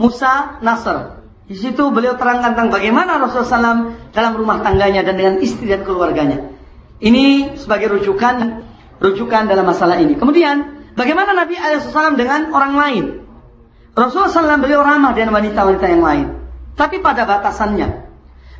Musa 0.00 0.62
Nasr. 0.64 1.22
Di 1.48 1.58
situ 1.58 1.92
beliau 1.92 2.16
terangkan 2.16 2.56
tentang 2.56 2.72
bagaimana 2.72 3.20
Rasulullah 3.20 3.76
SAW 3.76 3.80
dalam 4.14 4.32
rumah 4.38 4.64
tangganya 4.64 5.04
dan 5.04 5.18
dengan 5.18 5.34
istri 5.42 5.68
dan 5.68 5.84
keluarganya. 5.84 6.54
Ini 7.02 7.58
sebagai 7.58 7.92
rujukan 7.98 8.64
rujukan 9.02 9.50
dalam 9.50 9.66
masalah 9.66 9.98
ini. 9.98 10.14
Kemudian, 10.14 10.86
bagaimana 10.94 11.34
Nabi 11.34 11.58
SAW 11.58 12.14
dengan 12.14 12.54
orang 12.54 12.74
lain? 12.78 13.04
Rasulullah 13.92 14.32
SAW 14.32 14.62
beliau 14.62 14.80
ramah 14.80 15.12
dengan 15.12 15.36
wanita-wanita 15.36 15.86
yang 15.90 16.00
lain. 16.00 16.26
Tapi 16.78 17.04
pada 17.04 17.28
batasannya. 17.28 18.08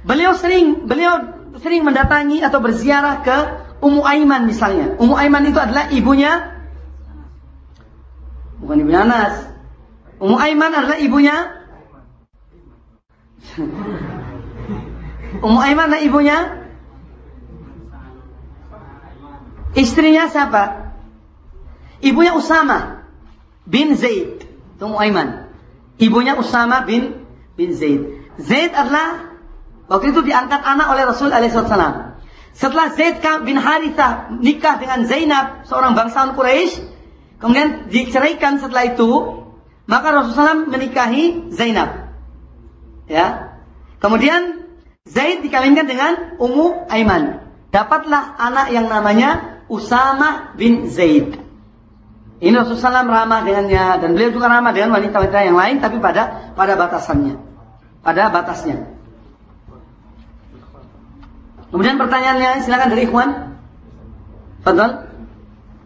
Beliau 0.02 0.34
sering 0.36 0.84
beliau 0.84 1.38
sering 1.62 1.86
mendatangi 1.86 2.42
atau 2.42 2.58
berziarah 2.58 3.22
ke 3.24 3.36
Ummu 3.80 4.02
Aiman 4.04 4.44
misalnya. 4.44 4.98
Ummu 4.98 5.14
Aiman 5.16 5.48
itu 5.48 5.56
adalah 5.56 5.88
ibunya 5.94 6.52
Bukan 8.62 8.78
ibunya 8.78 9.02
Anas. 9.02 9.51
Ummu 10.22 10.38
Aiman 10.38 10.70
adalah 10.70 10.98
ibunya 11.02 11.36
Ummu 15.42 15.58
Aiman 15.58 15.90
adalah 15.90 16.02
ibunya 16.02 16.38
Istrinya 19.72 20.28
siapa? 20.28 20.94
Ibunya 22.04 22.36
Usama 22.36 23.08
bin 23.64 23.96
Zaid. 23.96 24.44
Ummu 24.78 25.00
Aiman. 25.00 25.48
Ibunya 25.96 26.36
Usama 26.36 26.84
bin 26.84 27.24
bin 27.56 27.72
Zaid. 27.72 28.04
Zaid 28.36 28.76
adalah 28.76 29.32
waktu 29.88 30.12
itu 30.12 30.20
diangkat 30.28 30.60
anak 30.60 30.92
oleh 30.92 31.08
Rasul 31.08 31.32
alaihissalam. 31.32 32.20
Setelah 32.52 32.92
Zaid 32.92 33.24
bin 33.48 33.56
Harithah 33.56 34.28
nikah 34.44 34.76
dengan 34.76 35.08
Zainab, 35.08 35.64
seorang 35.64 35.96
bangsawan 35.96 36.36
Quraisy, 36.36 36.92
Kemudian 37.42 37.90
diceraikan 37.90 38.62
setelah 38.62 38.94
itu, 38.94 39.10
maka 39.86 40.14
Rasulullah 40.14 40.62
SAW 40.62 40.70
menikahi 40.70 41.50
Zainab. 41.50 42.14
Ya. 43.10 43.58
Kemudian 43.98 44.66
Zaid 45.06 45.42
dikawinkan 45.42 45.86
dengan 45.90 46.38
Ummu 46.38 46.86
Aiman. 46.86 47.42
Dapatlah 47.74 48.38
anak 48.38 48.70
yang 48.70 48.86
namanya 48.86 49.62
Usama 49.66 50.54
bin 50.54 50.86
Zaid. 50.86 51.34
Ini 52.42 52.54
Rasulullah 52.58 53.06
SAW 53.06 53.10
ramah 53.10 53.40
dengannya 53.46 54.02
dan 54.02 54.08
beliau 54.18 54.34
juga 54.34 54.50
ramah 54.50 54.74
dengan 54.74 54.98
wanita-wanita 54.98 55.38
yang 55.46 55.58
lain 55.58 55.76
tapi 55.78 55.98
pada 56.02 56.54
pada 56.54 56.74
batasannya. 56.74 57.38
Pada 58.02 58.30
batasnya. 58.34 58.90
Kemudian 61.70 61.96
pertanyaannya 61.96 62.66
silakan 62.66 62.88
dari 62.92 63.02
Ikhwan. 63.06 63.30
Fadal. 64.62 64.90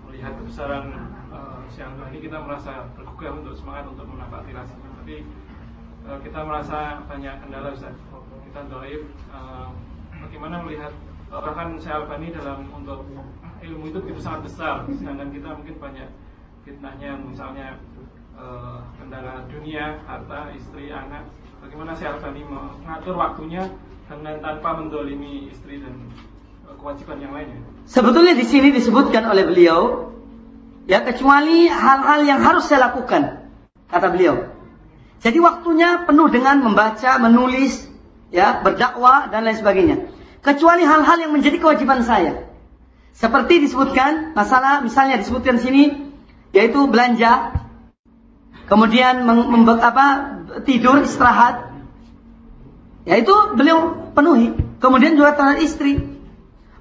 Melihat 0.09 0.33
kebesaran 0.41 1.07
kita 2.27 2.43
merasa 2.43 2.91
tergugah 3.17 3.41
untuk 3.41 3.57
semangat 3.57 3.85
untuk 3.89 4.05
menapaki 4.13 4.53
rasanya 4.53 4.93
tapi 5.01 5.25
e, 6.05 6.11
kita 6.21 6.41
merasa 6.45 7.01
banyak 7.09 7.35
kendala 7.41 7.73
Ustaz. 7.73 7.97
Kita 8.45 8.61
doaib 8.69 9.09
e, 9.09 9.39
bagaimana 10.21 10.61
melihat 10.61 10.93
e, 11.33 11.33
bahkan 11.33 11.81
saya 11.81 12.05
Albani 12.05 12.29
dalam 12.37 12.69
untuk 12.77 13.09
ilmu 13.65 13.89
itu 13.89 14.05
itu 14.13 14.21
sangat 14.21 14.53
besar. 14.53 14.85
Sedangkan 15.01 15.33
kita 15.33 15.49
mungkin 15.49 15.81
banyak 15.81 16.13
fitnahnya 16.69 17.17
misalnya 17.25 17.81
e, 18.37 18.45
kendala 19.01 19.49
dunia 19.49 19.97
harta 20.05 20.53
istri 20.53 20.93
anak. 20.93 21.25
Bagaimana 21.65 21.97
saya 21.97 22.21
Albani 22.21 22.45
mengatur 22.45 23.17
waktunya 23.17 23.65
dengan 24.13 24.45
tanpa 24.45 24.77
mendolimi 24.77 25.49
istri 25.49 25.81
dan 25.81 26.13
kewajiban 26.77 27.17
yang 27.25 27.33
lainnya? 27.33 27.65
Sebetulnya 27.89 28.37
di 28.37 28.45
sini 28.45 28.77
disebutkan 28.77 29.25
oleh 29.25 29.49
beliau 29.49 30.13
Ya 30.87 31.03
kecuali 31.03 31.67
hal-hal 31.67 32.23
yang 32.23 32.41
harus 32.47 32.71
saya 32.71 32.91
lakukan, 32.91 33.43
kata 33.91 34.07
beliau. 34.15 34.55
Jadi 35.19 35.43
waktunya 35.43 36.07
penuh 36.07 36.31
dengan 36.31 36.63
membaca, 36.63 37.19
menulis, 37.19 37.91
ya, 38.31 38.63
berdakwah 38.63 39.27
dan 39.27 39.43
lain 39.43 39.59
sebagainya. 39.59 39.97
Kecuali 40.47 40.87
hal-hal 40.87 41.27
yang 41.27 41.35
menjadi 41.35 41.59
kewajiban 41.59 42.07
saya. 42.07 42.47
Seperti 43.17 43.67
disebutkan 43.67 44.37
masalah 44.39 44.85
misalnya 44.85 45.19
disebutkan 45.19 45.59
sini 45.59 46.13
yaitu 46.55 46.87
belanja, 46.87 47.59
kemudian 48.71 49.27
mem, 49.27 49.67
apa, 49.67 50.07
tidur 50.63 51.03
istirahat. 51.03 51.75
Ya 53.03 53.19
itu 53.19 53.35
beliau 53.59 54.11
penuhi. 54.15 54.55
Kemudian 54.79 55.19
juga 55.19 55.35
terhadap 55.35 55.63
istri. 55.67 56.16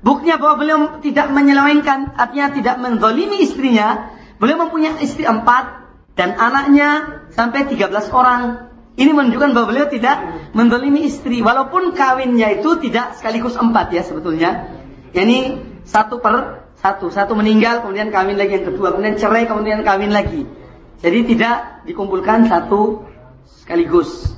Buktinya 0.02 0.36
bahwa 0.42 0.56
beliau 0.60 0.80
tidak 1.00 1.32
menyelewengkan, 1.32 2.16
artinya 2.16 2.52
tidak 2.52 2.76
menzolimi 2.82 3.42
istrinya. 3.42 4.12
Beliau 4.36 4.68
mempunyai 4.68 5.00
istri 5.00 5.24
empat 5.24 5.86
dan 6.20 6.36
anaknya 6.36 7.22
sampai 7.32 7.68
13 7.68 7.92
orang. 8.12 8.72
Ini 8.96 9.12
menunjukkan 9.12 9.52
bahwa 9.52 9.68
beliau 9.76 9.88
tidak 9.92 10.48
mendolimi 10.56 11.04
istri. 11.04 11.44
Walaupun 11.44 11.92
kawinnya 11.92 12.60
itu 12.60 12.80
tidak 12.80 13.20
sekaligus 13.20 13.60
empat 13.60 13.92
ya 13.92 14.04
sebetulnya. 14.08 14.72
Yani 15.12 15.60
satu 15.84 16.24
per 16.24 16.66
satu. 16.80 17.12
Satu 17.12 17.34
meninggal, 17.36 17.84
kemudian 17.84 18.14
kawin 18.14 18.38
lagi 18.40 18.62
yang 18.62 18.68
kedua. 18.72 18.96
Kemudian 18.96 19.16
cerai, 19.18 19.50
kemudian 19.50 19.82
kawin 19.82 20.12
lagi. 20.14 20.48
Jadi 21.04 21.20
tidak 21.36 21.86
dikumpulkan 21.90 22.48
satu 22.48 23.04
sekaligus. 23.62 24.32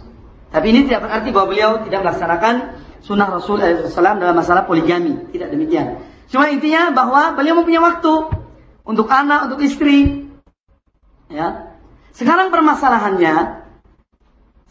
Tapi 0.48 0.72
ini 0.72 0.88
tidak 0.88 1.06
berarti 1.06 1.30
bahwa 1.36 1.48
beliau 1.52 1.72
tidak 1.84 2.08
melaksanakan 2.08 2.56
sunnah 3.02 3.28
Rasul 3.30 3.60
SAW 3.60 4.22
dalam 4.22 4.36
masalah 4.38 4.66
poligami. 4.66 5.30
Tidak 5.34 5.50
demikian. 5.50 6.02
Cuma 6.28 6.52
intinya 6.52 6.92
bahwa 6.92 7.36
beliau 7.36 7.60
mempunyai 7.60 7.84
waktu 7.84 8.14
untuk 8.84 9.08
anak, 9.08 9.52
untuk 9.52 9.60
istri. 9.64 10.28
Ya, 11.28 11.76
sekarang 12.16 12.50
permasalahannya, 12.50 13.68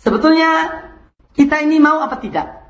sebetulnya 0.00 0.50
kita 1.36 1.60
ini 1.60 1.76
mau 1.78 2.00
apa 2.00 2.16
tidak? 2.16 2.64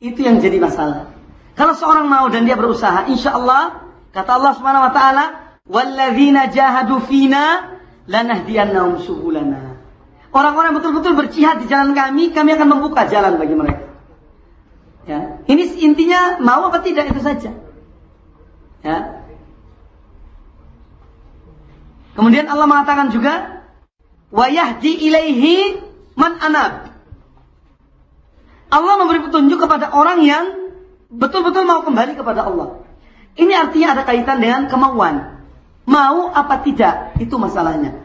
Itu 0.00 0.20
yang 0.20 0.40
jadi 0.40 0.60
masalah. 0.60 1.12
Kalau 1.56 1.74
seorang 1.76 2.08
mau 2.08 2.28
dan 2.32 2.48
dia 2.48 2.56
berusaha, 2.56 3.08
insya 3.08 3.36
Allah, 3.36 3.84
kata 4.12 4.30
Allah 4.36 4.52
Subhanahu 4.56 4.86
Wa 4.88 4.92
Taala, 4.92 5.24
"Walladzina 5.68 6.48
jahadu 6.52 7.04
fina 7.04 7.76
subulana." 9.00 9.76
Orang-orang 10.30 10.78
betul-betul 10.78 11.18
berjihad 11.18 11.58
di 11.58 11.66
jalan 11.66 11.90
kami, 11.92 12.30
kami 12.30 12.54
akan 12.54 12.68
membuka 12.78 13.10
jalan 13.10 13.34
bagi 13.36 13.58
mereka. 13.58 13.89
Ini 15.50 15.82
intinya 15.82 16.38
mau 16.38 16.70
apa 16.70 16.78
tidak 16.78 17.10
itu 17.10 17.18
saja. 17.18 17.50
Ya. 18.86 18.98
Kemudian 22.14 22.46
Allah 22.46 22.70
mengatakan 22.70 23.10
juga 23.10 23.66
wa 24.30 24.46
yahdi 24.46 24.94
ilaihi 25.10 25.82
man 26.14 26.38
anab. 26.38 26.94
Allah 28.70 28.94
memberi 29.02 29.26
petunjuk 29.26 29.58
kepada 29.58 29.90
orang 29.90 30.22
yang 30.22 30.44
betul-betul 31.10 31.66
mau 31.66 31.82
kembali 31.82 32.14
kepada 32.14 32.46
Allah. 32.46 32.86
Ini 33.34 33.50
artinya 33.50 33.98
ada 33.98 34.02
kaitan 34.06 34.38
dengan 34.38 34.70
kemauan. 34.70 35.42
Mau 35.90 36.30
apa 36.30 36.62
tidak, 36.62 37.18
itu 37.18 37.34
masalahnya. 37.34 37.98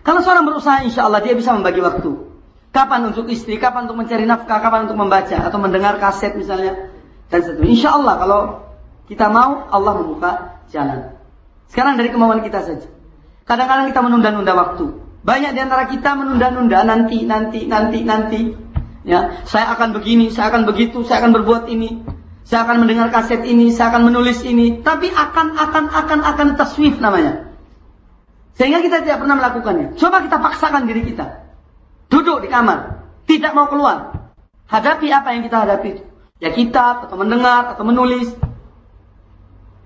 Kalau 0.00 0.24
seorang 0.24 0.48
berusaha, 0.48 0.80
insya 0.88 1.04
Allah 1.04 1.20
dia 1.20 1.36
bisa 1.36 1.52
membagi 1.52 1.84
waktu. 1.84 2.29
Kapan 2.70 3.10
untuk 3.10 3.26
istri, 3.26 3.58
kapan 3.58 3.90
untuk 3.90 3.98
mencari 3.98 4.22
nafkah, 4.30 4.62
kapan 4.62 4.86
untuk 4.86 4.94
membaca 4.94 5.34
atau 5.34 5.58
mendengar 5.58 5.98
kaset 5.98 6.38
misalnya. 6.38 6.90
Dan 7.26 7.42
seterusnya. 7.42 7.66
Insya 7.66 7.90
Allah 7.98 8.14
kalau 8.18 8.40
kita 9.10 9.26
mau, 9.26 9.66
Allah 9.66 9.92
membuka 9.98 10.30
jalan. 10.70 11.18
Sekarang 11.66 11.98
dari 11.98 12.14
kemauan 12.14 12.46
kita 12.46 12.62
saja. 12.62 12.86
Kadang-kadang 13.42 13.90
kita 13.90 14.00
menunda-nunda 14.06 14.54
waktu. 14.54 14.86
Banyak 15.26 15.50
di 15.52 15.60
antara 15.60 15.90
kita 15.90 16.14
menunda-nunda 16.14 16.86
nanti, 16.86 17.26
nanti, 17.26 17.66
nanti, 17.66 17.98
nanti. 18.06 18.40
Ya, 19.02 19.42
saya 19.50 19.74
akan 19.74 19.98
begini, 19.98 20.30
saya 20.30 20.54
akan 20.54 20.70
begitu, 20.70 21.02
saya 21.02 21.26
akan 21.26 21.34
berbuat 21.42 21.66
ini. 21.66 22.06
Saya 22.46 22.66
akan 22.66 22.86
mendengar 22.86 23.10
kaset 23.10 23.42
ini, 23.46 23.74
saya 23.74 23.90
akan 23.94 24.14
menulis 24.14 24.46
ini. 24.46 24.78
Tapi 24.82 25.10
akan, 25.10 25.58
akan, 25.58 25.84
akan, 25.90 26.20
akan 26.22 26.48
taswif 26.54 27.02
namanya. 27.02 27.50
Sehingga 28.54 28.78
kita 28.78 29.02
tidak 29.02 29.26
pernah 29.26 29.38
melakukannya. 29.38 29.98
Coba 29.98 30.22
kita 30.22 30.38
paksakan 30.38 30.86
diri 30.86 31.02
kita. 31.10 31.49
Duduk 32.10 32.42
di 32.42 32.48
kamar. 32.50 33.06
Tidak 33.24 33.54
mau 33.54 33.70
keluar. 33.70 34.18
Hadapi 34.66 35.06
apa 35.14 35.32
yang 35.32 35.46
kita 35.46 35.62
hadapi. 35.62 36.02
Ya 36.42 36.50
kita, 36.50 37.06
atau 37.06 37.16
mendengar, 37.16 37.72
atau 37.74 37.86
menulis. 37.86 38.34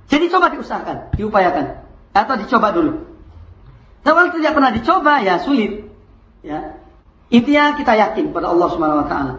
Jadi 0.08 0.32
coba 0.32 0.48
diusahakan, 0.52 1.12
diupayakan. 1.16 1.84
Atau 2.16 2.34
dicoba 2.40 2.72
dulu. 2.72 3.04
Kalau 4.04 4.28
tidak 4.32 4.52
pernah 4.52 4.72
dicoba 4.72 5.24
ya 5.24 5.40
sulit. 5.40 5.88
Ya. 6.44 6.76
Intinya 7.32 7.72
kita 7.74 7.96
yakin 7.96 8.36
pada 8.36 8.52
Allah 8.52 8.68
Subhanahu 8.68 9.02
wa 9.04 9.08
taala. 9.08 9.34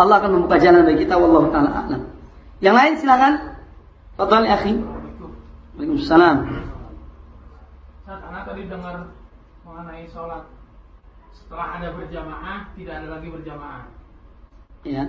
Allah 0.00 0.16
akan 0.18 0.30
membuka 0.32 0.56
jalan 0.56 0.88
bagi 0.88 1.04
kita 1.04 1.20
wallahu 1.20 1.52
taala 1.52 1.70
a'lam. 1.84 2.02
Yang 2.64 2.74
lain 2.74 2.92
silakan. 2.98 3.32
Fadhal 4.16 4.48
akhi. 4.48 4.72
Waalaikumsalam. 5.76 6.36
Karena 8.08 8.40
tadi 8.48 8.62
dengar 8.66 9.12
mengenai 9.62 10.04
sholat 10.08 10.48
setelah 11.32 11.80
ada 11.80 11.88
berjamaah 11.96 12.58
tidak 12.76 12.94
ada 13.02 13.08
lagi 13.18 13.28
berjamaah. 13.32 13.84
Iya. 14.84 15.04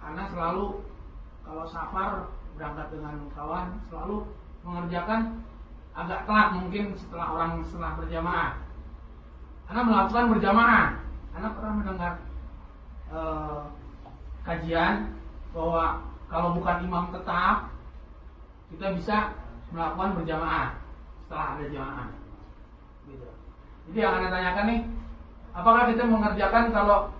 Karena 0.00 0.22
selalu 0.28 0.84
kalau 1.44 1.64
safar 1.68 2.10
berangkat 2.56 2.86
dengan 2.92 3.14
kawan 3.36 3.66
selalu 3.88 4.16
mengerjakan 4.64 5.44
agak 5.94 6.26
telat 6.26 6.48
mungkin 6.58 6.84
setelah 6.96 7.26
orang 7.36 7.52
setelah 7.68 7.92
berjamaah. 8.00 8.50
Karena 9.68 9.82
melakukan 9.84 10.26
berjamaah. 10.36 10.86
Karena 11.34 11.48
pernah 11.50 11.72
mendengar 11.74 12.12
eh, 13.10 13.60
kajian 14.44 14.94
bahwa 15.50 16.04
kalau 16.28 16.54
bukan 16.58 16.76
imam 16.84 17.04
tetap 17.14 17.70
kita 18.74 18.86
bisa 18.98 19.16
melakukan 19.70 20.20
berjamaah 20.22 20.78
setelah 21.24 21.46
ada 21.58 21.64
jamaah. 21.70 22.08
Gitu. 23.06 23.28
Jadi 23.90 23.98
yang 24.00 24.14
anda 24.16 24.28
tanyakan 24.32 24.64
nih, 24.70 24.80
apakah 25.54 25.88
kita 25.94 26.04
mengerjakan 26.04 26.74
kalau 26.74 27.14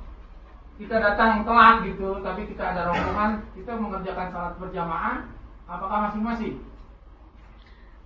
kita 0.74 0.98
datang 0.98 1.46
telat 1.46 1.86
gitu, 1.86 2.18
tapi 2.18 2.50
kita 2.50 2.74
ada 2.74 2.90
rombongan, 2.90 3.46
kita 3.54 3.78
mengerjakan 3.78 4.26
salat 4.34 4.54
berjamaah, 4.58 5.22
apakah 5.70 6.10
masing-masing? 6.10 6.58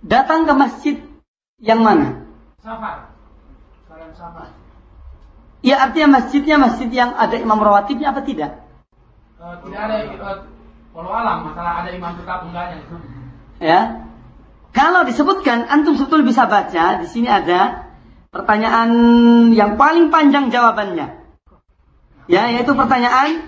Datang 0.05 0.45
ke 0.45 0.53
masjid 0.53 0.95
yang 1.59 1.81
mana? 1.81 2.23
Safar. 2.61 3.09
Kalian 3.89 4.13
safar. 4.13 4.53
Ya 5.59 5.81
artinya 5.83 6.21
masjidnya 6.21 6.55
masjid 6.55 6.87
yang 6.87 7.11
ada 7.19 7.35
imam 7.35 7.59
rawatibnya 7.59 8.15
apa 8.15 8.23
tidak? 8.23 8.63
Uh, 9.41 9.59
tidak 9.67 9.81
ada 9.91 9.97
uh, 10.15 10.37
kalau 10.95 11.11
alam 11.11 11.51
masalah 11.51 11.83
ada 11.83 11.89
imam 11.91 12.15
tetap 12.15 12.47
enggaknya. 12.47 12.79
Ya. 13.59 13.81
Kalau 14.71 15.03
disebutkan 15.03 15.65
antum 15.67 15.97
betul 15.97 16.21
bisa 16.21 16.45
baca, 16.45 17.01
di 17.01 17.07
sini 17.09 17.25
ada 17.25 17.88
pertanyaan 18.29 18.89
yang 19.57 19.75
paling 19.75 20.13
panjang 20.13 20.53
jawabannya. 20.53 21.17
Ya, 22.29 22.45
yaitu 22.53 22.77
pertanyaan 22.77 23.41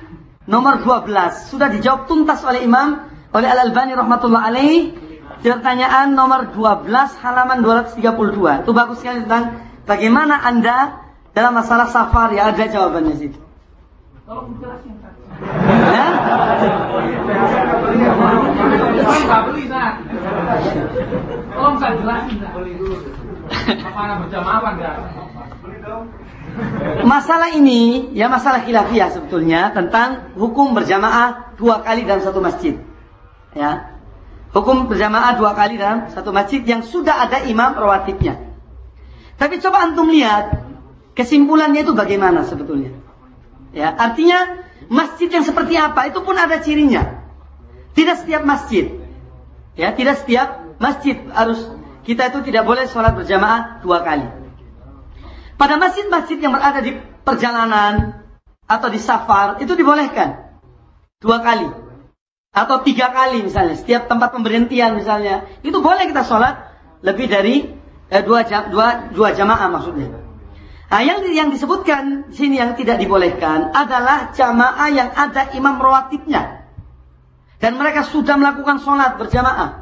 nomor 0.49 0.81
12. 0.81 1.53
Sudah 1.53 1.69
dijawab 1.69 2.09
tuntas 2.09 2.41
oleh 2.41 2.65
Imam 2.65 3.05
oleh 3.31 3.47
Al-Albani 3.47 3.93
rahmatullah 3.93 4.49
alaih 4.49 4.97
pertanyaan 5.45 6.17
nomor 6.17 6.49
12 6.49 6.89
halaman 7.21 7.61
232. 7.61 8.65
Itu 8.65 8.71
bagus 8.73 8.97
sekali 9.05 9.21
tentang 9.25 9.61
bagaimana 9.85 10.41
Anda 10.41 10.97
dalam 11.37 11.53
masalah 11.53 11.85
safar 11.93 12.33
ya 12.33 12.49
ada 12.49 12.65
jawabannya 12.65 13.15
situ. 13.21 13.37
Tolong 14.25 14.57
jelasin. 14.57 14.97
Ya? 15.93 16.07
Tolong 21.53 21.75
saya 21.77 21.93
jelasin. 22.01 23.30
Masalah 27.07 27.49
ini 27.55 28.11
ya 28.11 28.27
masalah 28.27 28.67
khilafiyah 28.67 29.09
sebetulnya 29.13 29.71
tentang 29.71 30.35
hukum 30.35 30.75
berjamaah 30.75 31.55
dua 31.55 31.79
kali 31.85 32.03
dalam 32.03 32.23
satu 32.23 32.43
masjid. 32.43 32.75
Ya. 33.55 33.99
Hukum 34.51 34.91
berjamaah 34.91 35.39
dua 35.39 35.55
kali 35.55 35.79
dalam 35.79 36.11
satu 36.11 36.35
masjid 36.35 36.59
yang 36.67 36.83
sudah 36.83 37.23
ada 37.23 37.47
imam 37.47 37.71
rawatibnya. 37.71 38.51
Tapi 39.39 39.63
coba 39.63 39.87
antum 39.87 40.11
lihat 40.11 40.59
kesimpulannya 41.15 41.87
itu 41.87 41.95
bagaimana 41.95 42.43
sebetulnya. 42.43 42.91
Ya, 43.71 43.95
artinya 43.95 44.67
masjid 44.91 45.31
yang 45.31 45.47
seperti 45.47 45.79
apa 45.79 46.11
itu 46.11 46.19
pun 46.19 46.35
ada 46.35 46.59
cirinya. 46.59 47.23
Tidak 47.95 48.27
setiap 48.27 48.43
masjid. 48.43 48.91
Ya, 49.79 49.95
tidak 49.95 50.19
setiap 50.19 50.75
masjid 50.83 51.15
harus 51.31 51.63
kita 52.01 52.33
itu 52.33 52.39
tidak 52.49 52.63
boleh 52.65 52.85
sholat 52.89 53.13
berjamaah 53.13 53.81
dua 53.85 54.01
kali. 54.01 54.27
Pada 55.55 55.77
masjid-masjid 55.77 56.41
yang 56.41 56.57
berada 56.57 56.81
di 56.81 56.97
perjalanan 57.21 58.25
atau 58.65 58.87
di 58.89 58.97
safar 58.97 59.61
itu 59.61 59.77
dibolehkan 59.77 60.57
dua 61.21 61.43
kali 61.43 61.69
atau 62.51 62.81
tiga 62.81 63.13
kali 63.13 63.45
misalnya 63.45 63.77
setiap 63.77 64.09
tempat 64.09 64.33
pemberhentian 64.33 64.97
misalnya 64.97 65.45
itu 65.61 65.77
boleh 65.79 66.09
kita 66.09 66.25
sholat 66.25 66.71
lebih 67.05 67.29
dari 67.29 67.67
eh, 68.09 68.23
dua, 68.25 68.43
jam, 68.43 68.73
dua, 68.73 69.11
dua 69.13 69.37
jamaah 69.37 69.69
maksudnya 69.69 70.31
Nah, 70.91 71.07
yang 71.07 71.23
yang 71.23 71.55
disebutkan 71.55 72.27
di 72.27 72.35
sini 72.35 72.59
yang 72.59 72.75
tidak 72.75 72.99
dibolehkan 72.99 73.71
adalah 73.71 74.35
jamaah 74.35 74.91
yang 74.91 75.07
ada 75.15 75.55
imam 75.55 75.79
rawatibnya. 75.79 76.67
Dan 77.63 77.79
mereka 77.79 78.03
sudah 78.03 78.35
melakukan 78.35 78.83
sholat 78.83 79.15
berjamaah. 79.15 79.80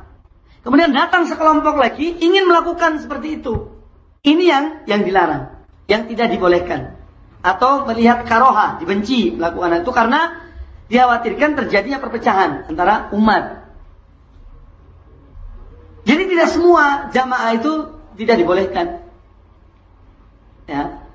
Kemudian 0.60 0.92
datang 0.92 1.24
sekelompok 1.24 1.80
lagi 1.80 2.20
ingin 2.20 2.44
melakukan 2.48 3.00
seperti 3.00 3.40
itu. 3.40 3.72
Ini 4.20 4.44
yang 4.44 4.66
yang 4.84 5.02
dilarang, 5.08 5.56
yang 5.88 6.12
tidak 6.12 6.28
dibolehkan. 6.36 7.00
Atau 7.40 7.88
melihat 7.88 8.28
karoha, 8.28 8.84
dibenci 8.84 9.32
melakukan 9.32 9.80
itu 9.80 9.92
karena 9.96 10.44
dikhawatirkan 10.92 11.56
terjadinya 11.56 12.04
perpecahan 12.04 12.68
antara 12.68 13.08
umat. 13.16 13.72
Jadi 16.04 16.24
tidak 16.28 16.48
semua 16.52 17.08
jamaah 17.16 17.56
itu 17.56 17.96
tidak 18.20 18.36
dibolehkan. 18.44 19.08
Ya. 20.68 21.08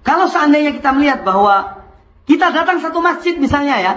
Kalau 0.00 0.28
seandainya 0.32 0.72
kita 0.72 0.96
melihat 0.96 1.26
bahwa 1.26 1.84
kita 2.24 2.48
datang 2.52 2.80
satu 2.80 3.04
masjid 3.04 3.36
misalnya 3.36 3.76
ya, 3.80 3.92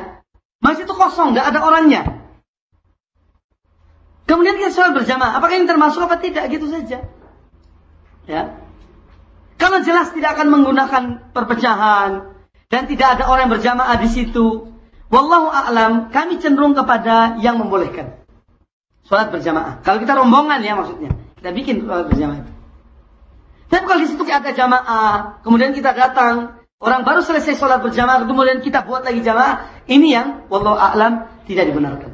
masjid 0.60 0.84
itu 0.84 0.96
kosong, 0.96 1.32
tidak 1.32 1.56
ada 1.56 1.60
orangnya. 1.64 2.17
Kemudian 4.28 4.60
kita 4.60 4.76
sholat 4.76 4.92
berjamaah, 4.92 5.40
apakah 5.40 5.56
ini 5.56 5.66
termasuk 5.72 6.04
apa 6.04 6.20
tidak? 6.20 6.52
Gitu 6.52 6.68
saja. 6.68 7.08
Ya. 8.28 8.60
Kalau 9.56 9.80
jelas 9.82 10.12
tidak 10.12 10.36
akan 10.36 10.52
menggunakan 10.52 11.04
perpecahan 11.32 12.36
dan 12.68 12.82
tidak 12.92 13.18
ada 13.18 13.24
orang 13.32 13.48
yang 13.48 13.54
berjamaah 13.56 13.96
di 13.98 14.10
situ, 14.12 14.68
wallahu 15.08 15.48
a'lam, 15.48 16.12
kami 16.12 16.44
cenderung 16.44 16.76
kepada 16.76 17.40
yang 17.40 17.56
membolehkan. 17.56 18.20
Sholat 19.08 19.32
berjamaah. 19.32 19.80
Kalau 19.88 20.04
kita 20.04 20.20
rombongan 20.20 20.60
ya 20.60 20.76
maksudnya, 20.76 21.16
kita 21.40 21.50
bikin 21.56 21.88
sholat 21.88 22.12
berjamaah 22.12 22.44
itu. 22.44 22.52
Tapi 23.72 23.84
kalau 23.88 24.00
di 24.04 24.08
situ 24.12 24.24
ada 24.28 24.52
jamaah, 24.52 25.12
kemudian 25.48 25.72
kita 25.72 25.96
datang, 25.96 26.60
orang 26.84 27.08
baru 27.08 27.24
selesai 27.24 27.56
sholat 27.56 27.80
berjamaah, 27.80 28.28
kemudian 28.28 28.60
kita 28.60 28.84
buat 28.84 29.08
lagi 29.08 29.24
jamaah, 29.24 29.88
ini 29.88 30.12
yang 30.12 30.44
wallahu 30.52 30.76
a'lam 30.76 31.32
tidak 31.48 31.72
dibenarkan 31.72 32.12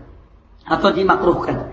atau 0.69 0.93
dimakruhkan. 0.93 1.73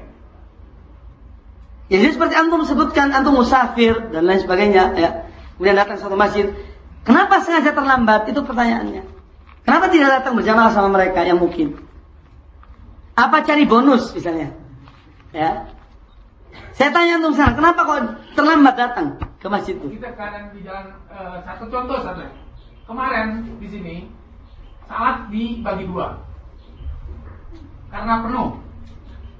Ya, 1.90 1.98
jadi 1.98 2.14
seperti 2.14 2.34
antum 2.38 2.62
sebutkan 2.62 3.10
antum 3.10 3.42
musafir 3.42 3.98
dan 4.14 4.22
lain 4.22 4.40
sebagainya, 4.40 4.94
ya. 4.94 5.10
Kemudian 5.58 5.76
datang 5.76 5.98
satu 5.98 6.14
masjid, 6.14 6.54
kenapa 7.02 7.42
sengaja 7.42 7.74
terlambat? 7.74 8.30
Itu 8.30 8.46
pertanyaannya. 8.46 9.02
Kenapa 9.66 9.90
tidak 9.90 10.22
datang 10.22 10.38
berjamaah 10.38 10.70
sama 10.70 10.88
mereka 10.88 11.26
yang 11.26 11.42
mungkin? 11.42 11.82
Apa 13.18 13.42
cari 13.42 13.66
bonus 13.66 14.14
misalnya? 14.14 14.54
Ya. 15.34 15.66
Saya 16.78 16.94
tanya 16.94 17.18
antum 17.18 17.34
sekarang, 17.34 17.58
kenapa 17.58 17.80
kok 17.84 17.98
terlambat 18.38 18.74
datang? 18.78 19.18
ke 19.40 19.46
masjid 19.48 19.74
itu. 19.80 19.96
Kita 19.96 20.12
keadaan 20.14 20.52
di 20.52 20.60
jalan 20.60 20.92
uh, 21.08 21.40
satu 21.42 21.64
contoh 21.72 21.96
satu. 22.04 22.28
Kemarin 22.84 23.48
di 23.56 23.68
sini 23.72 23.96
salat 24.84 25.32
dibagi 25.32 25.88
dua 25.88 26.20
karena 27.88 28.20
penuh. 28.22 28.48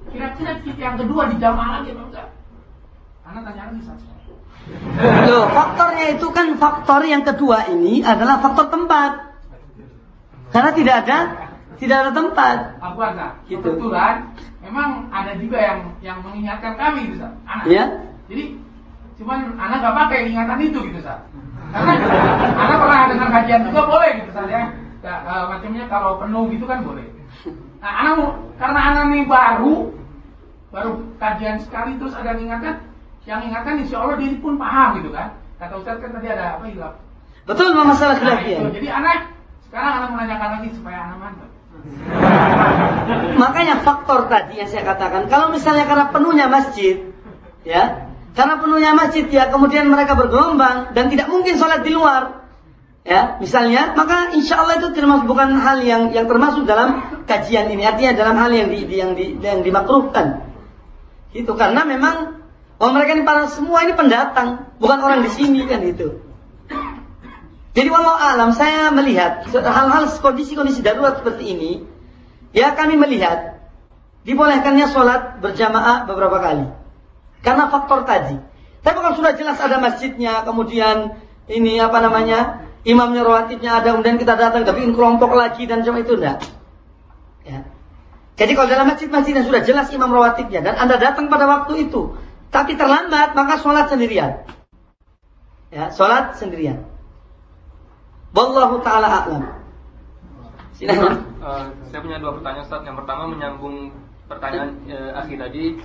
Kira-kira 0.09 0.57
yang 0.81 0.97
kedua 0.97 1.29
di 1.29 1.37
jamaah 1.37 1.85
lagi 1.85 1.93
enggak? 1.93 2.09
Anak 2.09 2.09
tanya 2.09 2.25
lagi 2.25 2.25
satu. 2.25 3.20
Loh, 5.25 5.45
faktornya 5.49 6.05
itu 6.13 6.27
kan 6.35 6.47
faktor 6.59 7.01
yang 7.07 7.23
kedua 7.25 7.71
ini 7.71 8.05
adalah 8.05 8.43
faktor 8.43 8.69
tempat. 8.69 9.11
Karena 10.51 10.71
tidak 10.75 10.95
ada 11.07 11.17
tidak 11.81 11.97
ada 12.05 12.11
tempat. 12.13 12.57
Abu 12.77 12.99
Anda, 13.01 13.41
gitu. 13.49 13.63
kebetulan 13.63 14.35
memang 14.61 15.09
ada 15.09 15.33
juga 15.39 15.57
yang 15.57 15.79
yang 16.03 16.17
mengingatkan 16.21 16.77
kami 16.77 17.15
gitu, 17.15 17.25
anak. 17.25 17.65
Ya. 17.65 17.85
Jadi 18.29 18.61
Cuman 19.21 19.53
anak 19.53 19.85
gak 19.85 19.97
pakai 20.01 20.33
ingatan 20.33 20.57
itu 20.65 20.81
gitu 20.89 20.99
Sa. 21.05 21.21
Karena 21.69 21.93
anak 22.57 22.77
pernah 22.81 23.05
dengar 23.05 23.29
kajian 23.29 23.69
juga 23.69 23.81
boleh 23.85 24.09
gitu 24.17 24.33
Sa 24.33 24.49
ya. 24.49 24.73
ya 25.05 25.15
uh, 25.29 25.45
macamnya 25.45 25.85
kalau 25.85 26.17
penuh 26.17 26.49
gitu 26.49 26.65
kan 26.65 26.81
boleh. 26.81 27.05
Nah, 27.77 27.91
anak 28.01 28.17
karena 28.57 28.79
anak 28.81 29.03
ini 29.13 29.21
baru 29.29 29.93
baru 30.73 30.91
kajian 31.21 31.61
sekali 31.61 32.01
terus 32.01 32.17
ada 32.17 32.33
ingatkan, 32.33 32.81
yang 33.29 33.45
ingatkan 33.45 33.77
insya 33.81 34.01
Allah 34.01 34.17
dia 34.17 34.33
pun 34.41 34.57
paham 34.57 35.01
gitu 35.01 35.13
kan. 35.13 35.37
Kata 35.61 35.73
Ustaz 35.77 36.01
kan 36.01 36.09
tadi 36.09 36.27
ada 36.29 36.57
apa 36.57 36.65
hilaf. 36.65 36.97
Betul 37.45 37.73
masalah 37.77 38.17
nah, 38.17 38.41
itu. 38.41 38.65
Jadi 38.81 38.87
anak 38.89 39.33
sekarang 39.69 39.93
anak 40.01 40.09
menanyakan 40.17 40.49
lagi 40.57 40.69
supaya 40.73 40.97
anak 41.09 41.17
mantap. 41.21 41.49
Makanya 43.41 43.75
faktor 43.81 44.29
tadi 44.29 44.61
yang 44.61 44.69
saya 44.69 44.85
katakan, 44.85 45.29
kalau 45.29 45.49
misalnya 45.53 45.85
karena 45.89 46.05
penuhnya 46.13 46.45
masjid, 46.49 47.13
ya, 47.65 48.09
karena 48.37 48.61
penuhnya 48.61 48.91
masjid 48.93 49.25
ya, 49.29 49.49
kemudian 49.49 49.89
mereka 49.89 50.13
bergelombang 50.13 50.93
dan 50.93 51.09
tidak 51.09 51.29
mungkin 51.29 51.57
sholat 51.57 51.81
di 51.85 51.91
luar. 51.93 52.41
Ya, 53.01 53.41
misalnya, 53.41 53.97
maka 53.97 54.29
insya 54.37 54.61
Allah 54.61 54.77
itu 54.77 54.93
termasuk 54.93 55.25
bukan 55.25 55.57
hal 55.57 55.81
yang 55.81 56.13
yang 56.13 56.29
termasuk 56.29 56.69
dalam 56.69 57.01
kajian 57.25 57.73
ini. 57.73 57.81
Artinya 57.81 58.13
dalam 58.13 58.37
hal 58.37 58.53
yang 58.53 58.69
di, 58.69 58.85
yang 58.93 59.17
di, 59.17 59.41
yang 59.41 59.65
dimakruhkan. 59.65 60.45
Itu 61.33 61.57
karena 61.57 61.81
memang 61.81 62.40
oh 62.81 62.89
mereka 62.89 63.13
ini 63.13 63.23
para 63.23 63.45
semua 63.45 63.85
ini 63.85 63.93
pendatang, 63.93 64.73
bukan 64.81 64.99
orang 65.05 65.21
di 65.21 65.29
sini 65.29 65.69
kan 65.69 65.85
itu. 65.85 66.17
Jadi 67.71 67.87
walau 67.87 68.17
alam 68.17 68.51
saya 68.51 68.91
melihat 68.91 69.47
hal-hal 69.53 70.09
kondisi-kondisi 70.19 70.83
darurat 70.83 71.23
seperti 71.23 71.55
ini, 71.55 71.71
ya 72.51 72.75
kami 72.75 72.99
melihat 72.99 73.63
dibolehkannya 74.27 74.91
sholat 74.91 75.39
berjamaah 75.39 76.03
beberapa 76.09 76.41
kali. 76.41 76.67
Karena 77.45 77.71
faktor 77.71 78.03
tadi. 78.03 78.35
Tapi 78.81 78.97
kalau 78.97 79.15
sudah 79.15 79.33
jelas 79.37 79.61
ada 79.61 79.77
masjidnya, 79.77 80.41
kemudian 80.43 81.21
ini 81.47 81.77
apa 81.77 82.01
namanya, 82.01 82.65
imamnya 82.83 83.21
rawatibnya 83.23 83.77
ada, 83.77 83.93
kemudian 83.93 84.17
kita 84.17 84.33
datang 84.35 84.65
bikin 84.65 84.97
kelompok 84.97 85.31
lagi 85.37 85.69
dan 85.69 85.85
macam 85.85 86.01
itu 86.01 86.17
enggak. 86.17 86.43
Ya. 87.45 87.65
Jadi 88.41 88.51
kalau 88.57 88.67
dalam 88.69 88.89
masjid-masjid 88.89 89.37
yang 89.37 89.45
sudah 89.45 89.61
jelas 89.61 89.87
imam 89.93 90.09
rawatibnya 90.09 90.65
dan 90.65 90.75
anda 90.81 90.97
datang 90.97 91.29
pada 91.29 91.45
waktu 91.45 91.89
itu, 91.89 92.17
tapi 92.53 92.77
terlambat 92.77 93.33
maka 93.33 93.57
sholat 93.57 93.87
sendirian. 93.87 94.45
Ya, 95.71 95.89
sholat 95.95 96.35
sendirian. 96.35 96.83
Wallahu 98.35 98.83
taala 98.83 99.07
a'lam. 99.23 99.43
Uh, 100.81 101.65
saya 101.89 101.99
punya 102.01 102.17
dua 102.21 102.37
pertanyaan 102.37 102.65
Ustaz. 102.65 102.81
Yang 102.83 102.97
pertama 103.05 103.23
menyambung 103.29 103.93
pertanyaan 104.25 104.81
uh, 104.89 105.11
akhir 105.21 105.37
tadi 105.47 105.77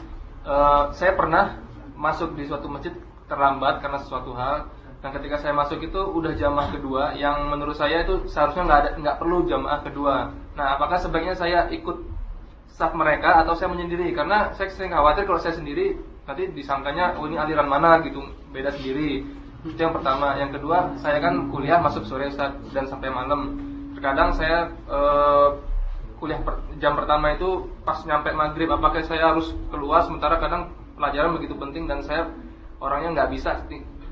Eh, 0.46 0.84
saya 0.94 1.18
pernah 1.18 1.58
masuk 1.98 2.38
di 2.38 2.46
suatu 2.46 2.70
masjid 2.70 2.94
terlambat 3.26 3.82
karena 3.82 3.98
sesuatu 3.98 4.30
hal 4.30 4.70
dan 5.02 5.10
ketika 5.18 5.42
saya 5.42 5.50
masuk 5.50 5.82
itu 5.82 5.98
udah 5.98 6.38
jamaah 6.38 6.70
kedua 6.70 7.18
yang 7.18 7.50
menurut 7.50 7.74
saya 7.74 8.06
itu 8.06 8.30
seharusnya 8.30 8.62
nggak 8.62 8.78
ada 8.78 8.90
nggak 8.94 9.18
perlu 9.18 9.42
jamaah 9.50 9.82
kedua. 9.82 10.30
Nah, 10.54 10.78
apakah 10.78 11.02
sebaiknya 11.02 11.34
saya 11.34 11.66
ikut 11.74 11.98
saf 12.76 12.92
mereka 12.92 13.40
atau 13.40 13.56
saya 13.56 13.72
menyendiri? 13.72 14.12
Karena 14.12 14.52
saya 14.52 14.68
sering 14.68 14.92
khawatir 14.92 15.24
kalau 15.24 15.40
saya 15.40 15.56
sendiri 15.56 15.96
nanti 16.28 16.52
disangkanya 16.52 17.16
oh 17.16 17.24
ini 17.24 17.40
aliran 17.40 17.66
mana 17.66 18.04
gitu, 18.04 18.20
beda 18.52 18.76
sendiri. 18.76 19.24
Itu 19.64 19.80
yang 19.80 19.96
pertama. 19.96 20.36
Yang 20.36 20.60
kedua, 20.60 20.94
saya 21.00 21.18
kan 21.18 21.48
kuliah 21.48 21.80
masuk 21.80 22.04
sore 22.04 22.28
Ustaz 22.28 22.54
dan 22.70 22.84
sampai 22.86 23.08
malam. 23.10 23.58
Terkadang 23.96 24.36
saya 24.36 24.70
uh, 24.86 25.56
kuliah 26.20 26.40
per, 26.44 26.60
jam 26.80 26.96
pertama 26.96 27.32
itu 27.36 27.68
pas 27.84 28.00
nyampe 28.04 28.32
maghrib 28.32 28.68
apakah 28.72 29.04
saya 29.04 29.32
harus 29.32 29.52
keluar 29.72 30.04
sementara 30.04 30.40
kadang 30.40 30.72
pelajaran 30.96 31.36
begitu 31.36 31.56
penting 31.56 31.84
dan 31.84 32.00
saya 32.04 32.28
orangnya 32.80 33.24
nggak 33.24 33.28
bisa 33.36 33.64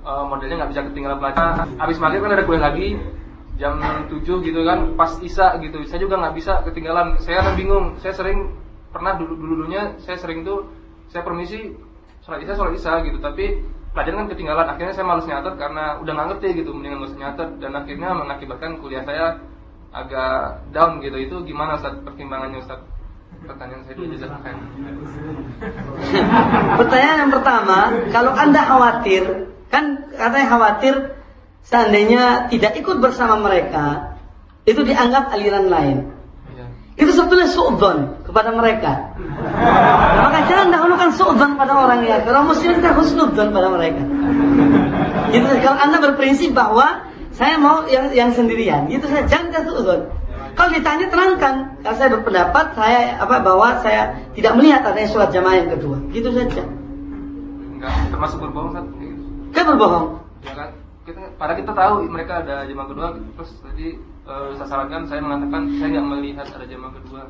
uh, 0.04 0.24
modelnya 0.28 0.64
nggak 0.64 0.70
bisa 0.72 0.82
ketinggalan 0.92 1.18
pelajaran 1.20 1.52
habis 1.80 1.96
maghrib 1.96 2.20
kan 2.24 2.32
ada 2.36 2.44
kuliah 2.44 2.64
lagi 2.68 2.88
jam 3.54 3.78
7 3.78 4.18
gitu 4.24 4.60
kan 4.66 4.98
pas 4.98 5.18
isa 5.22 5.54
gitu. 5.62 5.82
Saya 5.86 6.00
juga 6.02 6.18
nggak 6.18 6.34
bisa 6.34 6.52
ketinggalan. 6.66 7.18
Saya 7.22 7.42
kan 7.46 7.54
bingung. 7.54 7.98
Saya 8.02 8.14
sering 8.14 8.54
pernah 8.90 9.18
dulu 9.18 9.34
dulunya 9.34 9.98
saya 10.02 10.18
sering 10.18 10.46
tuh 10.46 10.70
saya 11.10 11.22
permisi 11.26 11.74
sholat 12.26 12.42
isya 12.42 12.54
sholat 12.58 12.74
isya 12.74 12.92
gitu. 13.06 13.18
Tapi 13.22 13.62
pelajaran 13.94 14.26
kan 14.26 14.28
ketinggalan. 14.34 14.66
Akhirnya 14.66 14.94
saya 14.94 15.06
malas 15.06 15.26
nyatet 15.26 15.54
karena 15.54 15.84
udah 16.02 16.12
nggak 16.12 16.28
ngerti 16.34 16.48
gitu 16.62 16.70
mendingan 16.74 16.98
nggak 17.02 17.18
nyatet. 17.18 17.48
Dan 17.62 17.72
akhirnya 17.78 18.10
mengakibatkan 18.14 18.70
kuliah 18.82 19.02
saya 19.06 19.38
agak 19.94 20.66
down 20.74 20.98
gitu. 20.98 21.16
Itu 21.22 21.36
gimana 21.46 21.78
Ustaz 21.78 21.94
pertimbangannya 22.02 22.58
Ustaz? 22.58 22.82
Pertanyaan 23.44 23.82
saya 23.84 23.94
dulu 23.98 24.06
jazakan. 24.16 24.56
Pertanyaan 26.80 27.18
yang 27.28 27.32
pertama, 27.34 27.78
kalau 28.08 28.32
Anda 28.32 28.60
khawatir, 28.64 29.52
kan 29.68 30.08
katanya 30.16 30.48
khawatir 30.48 30.94
seandainya 31.64 32.52
tidak 32.52 32.76
ikut 32.78 33.00
bersama 33.00 33.40
mereka, 33.40 34.16
itu 34.64 34.80
dianggap 34.84 35.32
aliran 35.32 35.68
lain. 35.68 35.96
Ya. 36.56 36.66
Itu 36.96 37.12
sebetulnya 37.12 37.48
su'udhan 37.48 38.24
kepada 38.24 38.52
mereka. 38.56 39.16
Maka 40.24 40.48
jangan 40.48 40.72
dahulukan 40.72 41.10
su'udhan 41.12 41.60
pada 41.60 41.72
orang 41.76 42.04
ya. 42.08 42.24
Kalau 42.24 42.48
muslim 42.48 42.80
kita 42.80 42.96
husnudhan 42.96 43.52
pada 43.52 43.68
mereka. 43.72 44.02
Gitu, 45.32 45.48
kalau 45.60 45.78
Anda 45.80 45.98
berprinsip 46.00 46.56
bahwa 46.56 47.10
saya 47.34 47.58
mau 47.58 47.84
yang 47.90 48.14
yang 48.14 48.30
sendirian. 48.32 48.88
Gitu 48.88 49.04
saya 49.10 49.26
jangan 49.28 49.52
kasih 49.52 49.72
uzur. 49.74 50.00
Kalau 50.54 50.70
ditanya 50.70 51.10
terangkan, 51.10 51.82
kalau 51.82 51.96
saya 51.98 52.10
berpendapat 52.14 52.78
saya 52.78 53.18
apa 53.18 53.42
bahwa 53.42 53.82
saya 53.82 54.22
tidak 54.38 54.54
melihat 54.54 54.86
adanya 54.86 55.10
sholat 55.10 55.34
jamaah 55.34 55.66
yang 55.66 55.70
kedua. 55.74 55.98
Gitu 56.14 56.30
saja. 56.30 56.62
Enggak 57.74 57.92
termasuk 58.14 58.38
berbohong 58.38 58.72
kan? 58.72 58.84
Kan 59.50 59.64
berbohong. 59.74 60.06
Ya 60.46 60.54
kan? 60.54 60.83
Kita, 61.04 61.20
padahal 61.36 61.58
kita 61.60 61.72
tahu 61.76 61.94
mereka 62.08 62.32
ada 62.40 62.64
jamaah 62.64 62.88
kedua, 62.88 63.08
terus 63.36 63.50
tadi 63.60 63.86
uh, 64.24 64.56
saya 64.56 64.68
sarankan 64.68 65.04
saya 65.04 65.20
mengatakan 65.20 65.62
saya 65.76 65.88
nggak 65.92 66.06
melihat 66.08 66.46
ada 66.48 66.64
jamaah 66.64 66.92
kedua. 66.96 67.22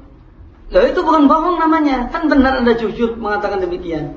Loh 0.73 0.85
itu 0.87 1.01
bukan 1.03 1.27
bohong 1.29 1.59
namanya, 1.61 2.09
kan 2.09 2.31
benar 2.31 2.63
anda 2.63 2.73
jujur 2.79 3.19
mengatakan 3.19 3.61
demikian. 3.61 4.17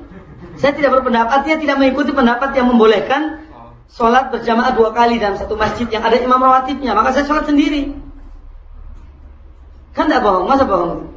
Saya 0.54 0.74
tidak 0.78 1.02
berpendapat, 1.02 1.42
artinya 1.42 1.58
tidak 1.58 1.76
mengikuti 1.82 2.10
pendapat 2.14 2.54
yang 2.54 2.70
membolehkan 2.70 3.22
Oh. 3.58 3.74
sholat 3.90 4.30
berjamaah 4.30 4.70
dua 4.78 4.94
kali 4.94 5.18
dalam 5.18 5.34
satu 5.34 5.58
masjid 5.58 5.90
yang 5.90 6.06
ada 6.06 6.14
imam 6.22 6.38
rawatibnya, 6.38 6.94
maka 6.94 7.10
saya 7.10 7.26
sholat 7.26 7.50
sendiri. 7.50 7.98
Kan 9.98 10.06
tidak 10.06 10.22
bohong, 10.22 10.46
masa 10.46 10.62
bohong? 10.62 11.10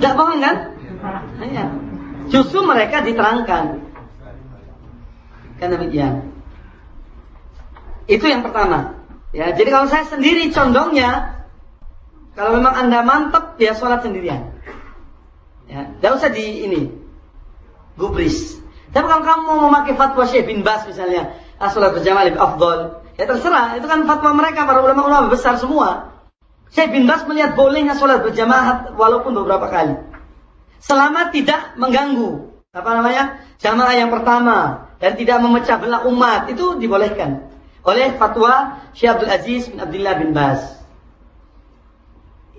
Tidak 0.00 0.12
bohong 0.16 0.40
kan? 0.40 0.56
Iya. 1.44 1.64
Justru 2.32 2.64
mereka 2.64 3.04
diterangkan. 3.04 3.84
Kan 5.60 5.68
demikian. 5.76 6.29
Itu 8.10 8.26
yang 8.26 8.42
pertama. 8.42 8.98
Ya, 9.30 9.54
jadi 9.54 9.70
kalau 9.70 9.86
saya 9.86 10.02
sendiri 10.10 10.50
condongnya, 10.50 11.46
kalau 12.34 12.58
memang 12.58 12.74
anda 12.74 13.06
mantep, 13.06 13.54
ya 13.62 13.78
sholat 13.78 14.02
sendirian. 14.02 14.50
Ya, 15.70 15.94
tidak 15.94 16.12
usah 16.18 16.30
di 16.34 16.66
ini 16.66 16.90
gubris. 17.94 18.58
Tapi 18.90 19.06
kalau 19.06 19.22
kamu 19.22 19.70
memakai 19.70 19.94
fatwa 19.94 20.26
Syekh 20.26 20.50
bin 20.50 20.66
Bas 20.66 20.82
misalnya, 20.90 21.38
ah, 21.62 21.70
sholat 21.70 21.94
berjamaah 21.94 22.26
lebih 22.26 22.42
afdol, 22.42 23.06
ya 23.14 23.30
terserah. 23.30 23.78
Itu 23.78 23.86
kan 23.86 24.02
fatwa 24.10 24.34
mereka 24.34 24.66
para 24.66 24.82
ulama-ulama 24.82 25.30
besar 25.30 25.62
semua. 25.62 26.10
Syekh 26.74 26.90
bin 26.90 27.06
Bas 27.06 27.22
melihat 27.30 27.54
bolehnya 27.54 27.94
sholat 27.94 28.26
berjamaah 28.26 28.98
walaupun 28.98 29.38
beberapa 29.38 29.70
kali. 29.70 29.94
Selama 30.82 31.30
tidak 31.30 31.78
mengganggu 31.78 32.50
apa 32.74 32.90
namanya 32.90 33.38
jamaah 33.62 33.94
yang 33.94 34.10
pertama 34.10 34.90
dan 34.98 35.14
tidak 35.14 35.38
memecah 35.38 35.78
belah 35.78 36.02
umat 36.06 36.50
itu 36.50 36.78
dibolehkan 36.78 37.49
oleh 37.84 38.16
fatwa 38.16 38.84
Syekh 38.92 39.10
Abdul 39.16 39.30
Aziz 39.30 39.62
bin 39.68 39.78
Abdullah 39.80 40.14
bin 40.20 40.30
Bas. 40.36 40.80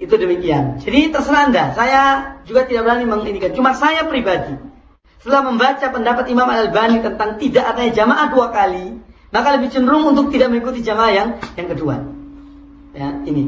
Itu 0.02 0.18
demikian. 0.18 0.82
Jadi 0.82 1.14
terserah 1.14 1.50
anda. 1.50 1.78
Saya 1.78 2.02
juga 2.50 2.66
tidak 2.66 2.90
berani 2.90 3.06
menginikan. 3.06 3.54
Cuma 3.54 3.78
saya 3.78 4.10
pribadi 4.10 4.58
setelah 5.22 5.46
membaca 5.46 5.86
pendapat 5.94 6.26
Imam 6.34 6.50
Al 6.50 6.66
Albani 6.66 7.06
tentang 7.06 7.38
tidak 7.38 7.62
adanya 7.70 7.94
jamaah 7.94 8.28
dua 8.34 8.50
kali, 8.50 8.98
maka 9.30 9.48
lebih 9.54 9.70
cenderung 9.70 10.10
untuk 10.10 10.34
tidak 10.34 10.50
mengikuti 10.50 10.82
jamaah 10.82 11.14
yang 11.14 11.30
yang 11.54 11.70
kedua. 11.70 12.02
Ya, 12.98 13.14
ini. 13.30 13.46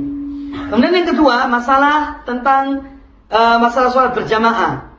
Kemudian 0.70 0.94
yang 0.94 1.10
kedua, 1.10 1.50
masalah 1.50 2.22
tentang 2.30 2.94
uh, 3.34 3.58
masalah 3.58 3.90
sholat 3.90 4.14
berjamaah. 4.14 4.94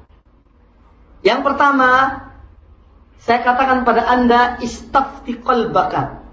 Yang 1.23 1.41
pertama, 1.47 1.91
saya 3.23 3.41
katakan 3.47 3.87
pada 3.87 4.11
Anda 4.11 4.59
istafti 4.59 5.39
qalbaka. 5.39 6.24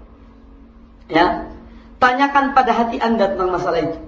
Ya. 1.10 1.50
Tanyakan 2.02 2.54
pada 2.54 2.74
hati 2.74 2.98
Anda 2.98 3.34
tentang 3.34 3.54
masalah 3.54 3.78
itu. 3.78 3.98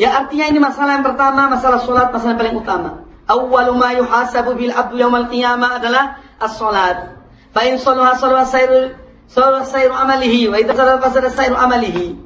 Ya 0.00 0.16
artinya 0.16 0.46
ini 0.48 0.58
masalah 0.62 1.00
yang 1.00 1.06
pertama, 1.06 1.50
masalah 1.52 1.80
sholat, 1.82 2.08
masalah 2.14 2.36
yang 2.36 2.40
paling 2.40 2.56
utama. 2.60 2.90
Awwalu 3.28 3.72
ma 3.76 3.90
yuhasabu 3.96 4.56
bil 4.56 4.72
abdu 4.72 4.96
yaumal 4.96 5.28
qiyamah 5.28 5.80
adalah 5.80 6.20
as-sholat. 6.40 7.20
Fa 7.52 7.60
in 7.66 7.76
shalaha 7.76 8.16
shalaha 8.16 8.46
sayru 8.46 8.96
shalaha 9.28 9.66
sayru 9.66 9.92
amalihi 9.92 10.48
wa 10.48 10.56
idza 10.56 10.72
shalaha 10.72 11.02
fasada 11.04 11.30
sayru 11.30 11.56
amalihi. 11.58 12.16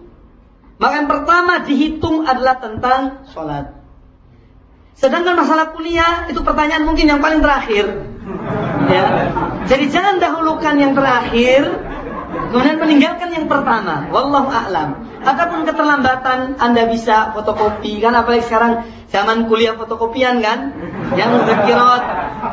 Maka 0.78 0.94
yang 1.02 1.08
pertama 1.10 1.62
dihitung 1.62 2.26
adalah 2.26 2.58
tentang 2.58 3.26
sholat. 3.30 3.74
Sedangkan 4.94 5.34
masalah 5.34 5.74
kuliah 5.74 6.30
itu 6.30 6.38
pertanyaan 6.46 6.86
mungkin 6.86 7.10
yang 7.10 7.18
paling 7.18 7.42
terakhir. 7.42 8.06
Ya. 8.86 9.06
Jadi 9.66 9.90
jangan 9.90 10.22
dahulukan 10.22 10.74
yang 10.78 10.94
terakhir, 10.94 11.62
kemudian 12.54 12.78
meninggalkan 12.78 13.34
yang 13.34 13.50
pertama. 13.50 14.06
Wallahu 14.14 14.46
a'lam. 14.46 15.02
Adapun 15.26 15.66
keterlambatan 15.66 16.54
Anda 16.62 16.86
bisa 16.86 17.34
fotokopi 17.34 17.98
kan 17.98 18.14
apalagi 18.14 18.46
sekarang 18.46 18.86
zaman 19.10 19.50
kuliah 19.50 19.74
fotokopian 19.74 20.38
kan, 20.38 20.70
yang 21.18 21.42
berkirot 21.42 22.02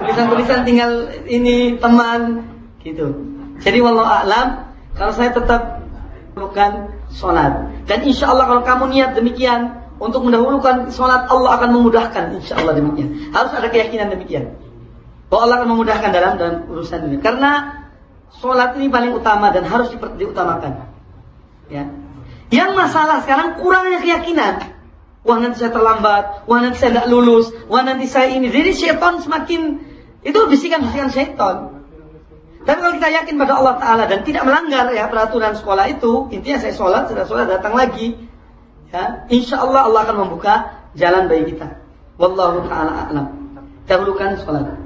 tulisan-tulisan 0.01 0.65
tinggal 0.65 1.05
ini 1.29 1.77
teman 1.77 2.49
gitu. 2.81 3.13
Jadi 3.61 3.77
wallahu 3.77 4.09
a'lam. 4.09 4.73
Kalau 4.97 5.13
saya 5.13 5.29
tetap 5.29 5.85
bukan 6.33 6.89
sholat. 7.13 7.69
Dan 7.85 8.01
insya 8.07 8.33
Allah 8.33 8.49
kalau 8.49 8.63
kamu 8.65 8.83
niat 8.89 9.11
demikian 9.13 9.77
untuk 10.01 10.25
mendahulukan 10.25 10.89
sholat 10.89 11.29
Allah 11.29 11.61
akan 11.61 11.77
memudahkan 11.77 12.41
insya 12.41 12.57
Allah 12.57 12.73
demikian. 12.73 13.29
Harus 13.29 13.53
ada 13.53 13.69
keyakinan 13.69 14.09
demikian. 14.09 14.57
Bahwa 15.29 15.47
Allah 15.47 15.55
akan 15.63 15.69
memudahkan 15.77 16.09
dalam 16.09 16.33
dalam 16.41 16.55
urusan 16.67 17.07
ini. 17.07 17.21
Karena 17.21 17.80
sholat 18.39 18.79
ini 18.79 18.87
paling 18.87 19.11
utama 19.11 19.51
dan 19.51 19.67
harus 19.67 19.91
diutamakan. 19.91 20.87
Ya. 21.67 21.91
Yang 22.51 22.71
masalah 22.75 23.23
sekarang 23.23 23.59
kurangnya 23.59 23.99
keyakinan. 24.03 24.75
Wah 25.21 25.37
nanti 25.37 25.61
saya 25.61 25.69
terlambat, 25.69 26.49
wah 26.49 26.59
nanti 26.65 26.81
saya 26.81 26.97
tidak 26.97 27.07
lulus, 27.13 27.53
wah 27.69 27.85
nanti 27.85 28.09
saya 28.09 28.33
ini. 28.33 28.49
Jadi 28.49 28.73
syaitan 28.73 29.21
semakin 29.21 29.77
itu 30.25 30.39
bisikan-bisikan 30.49 31.13
syaitan. 31.13 31.85
Tapi 32.61 32.77
kalau 32.77 32.93
kita 32.97 33.09
yakin 33.09 33.35
pada 33.37 33.53
Allah 33.57 33.75
Taala 33.77 34.03
dan 34.09 34.25
tidak 34.25 34.45
melanggar 34.49 34.89
ya 34.93 35.09
peraturan 35.09 35.53
sekolah 35.53 35.85
itu, 35.93 36.29
intinya 36.33 36.57
saya 36.61 36.73
sholat, 36.73 37.03
sudah 37.09 37.25
sholat 37.29 37.45
datang 37.49 37.73
lagi, 37.73 38.17
ya, 38.89 39.25
insya 39.29 39.61
Allah 39.61 39.89
Allah 39.89 40.09
akan 40.09 40.17
membuka 40.25 40.81
jalan 40.97 41.29
bagi 41.29 41.53
kita. 41.53 41.77
Wallahu 42.17 42.69
taala 42.69 43.09
a'lam. 43.09 43.25
Dahulukan 43.85 44.41
sholat. 44.41 44.80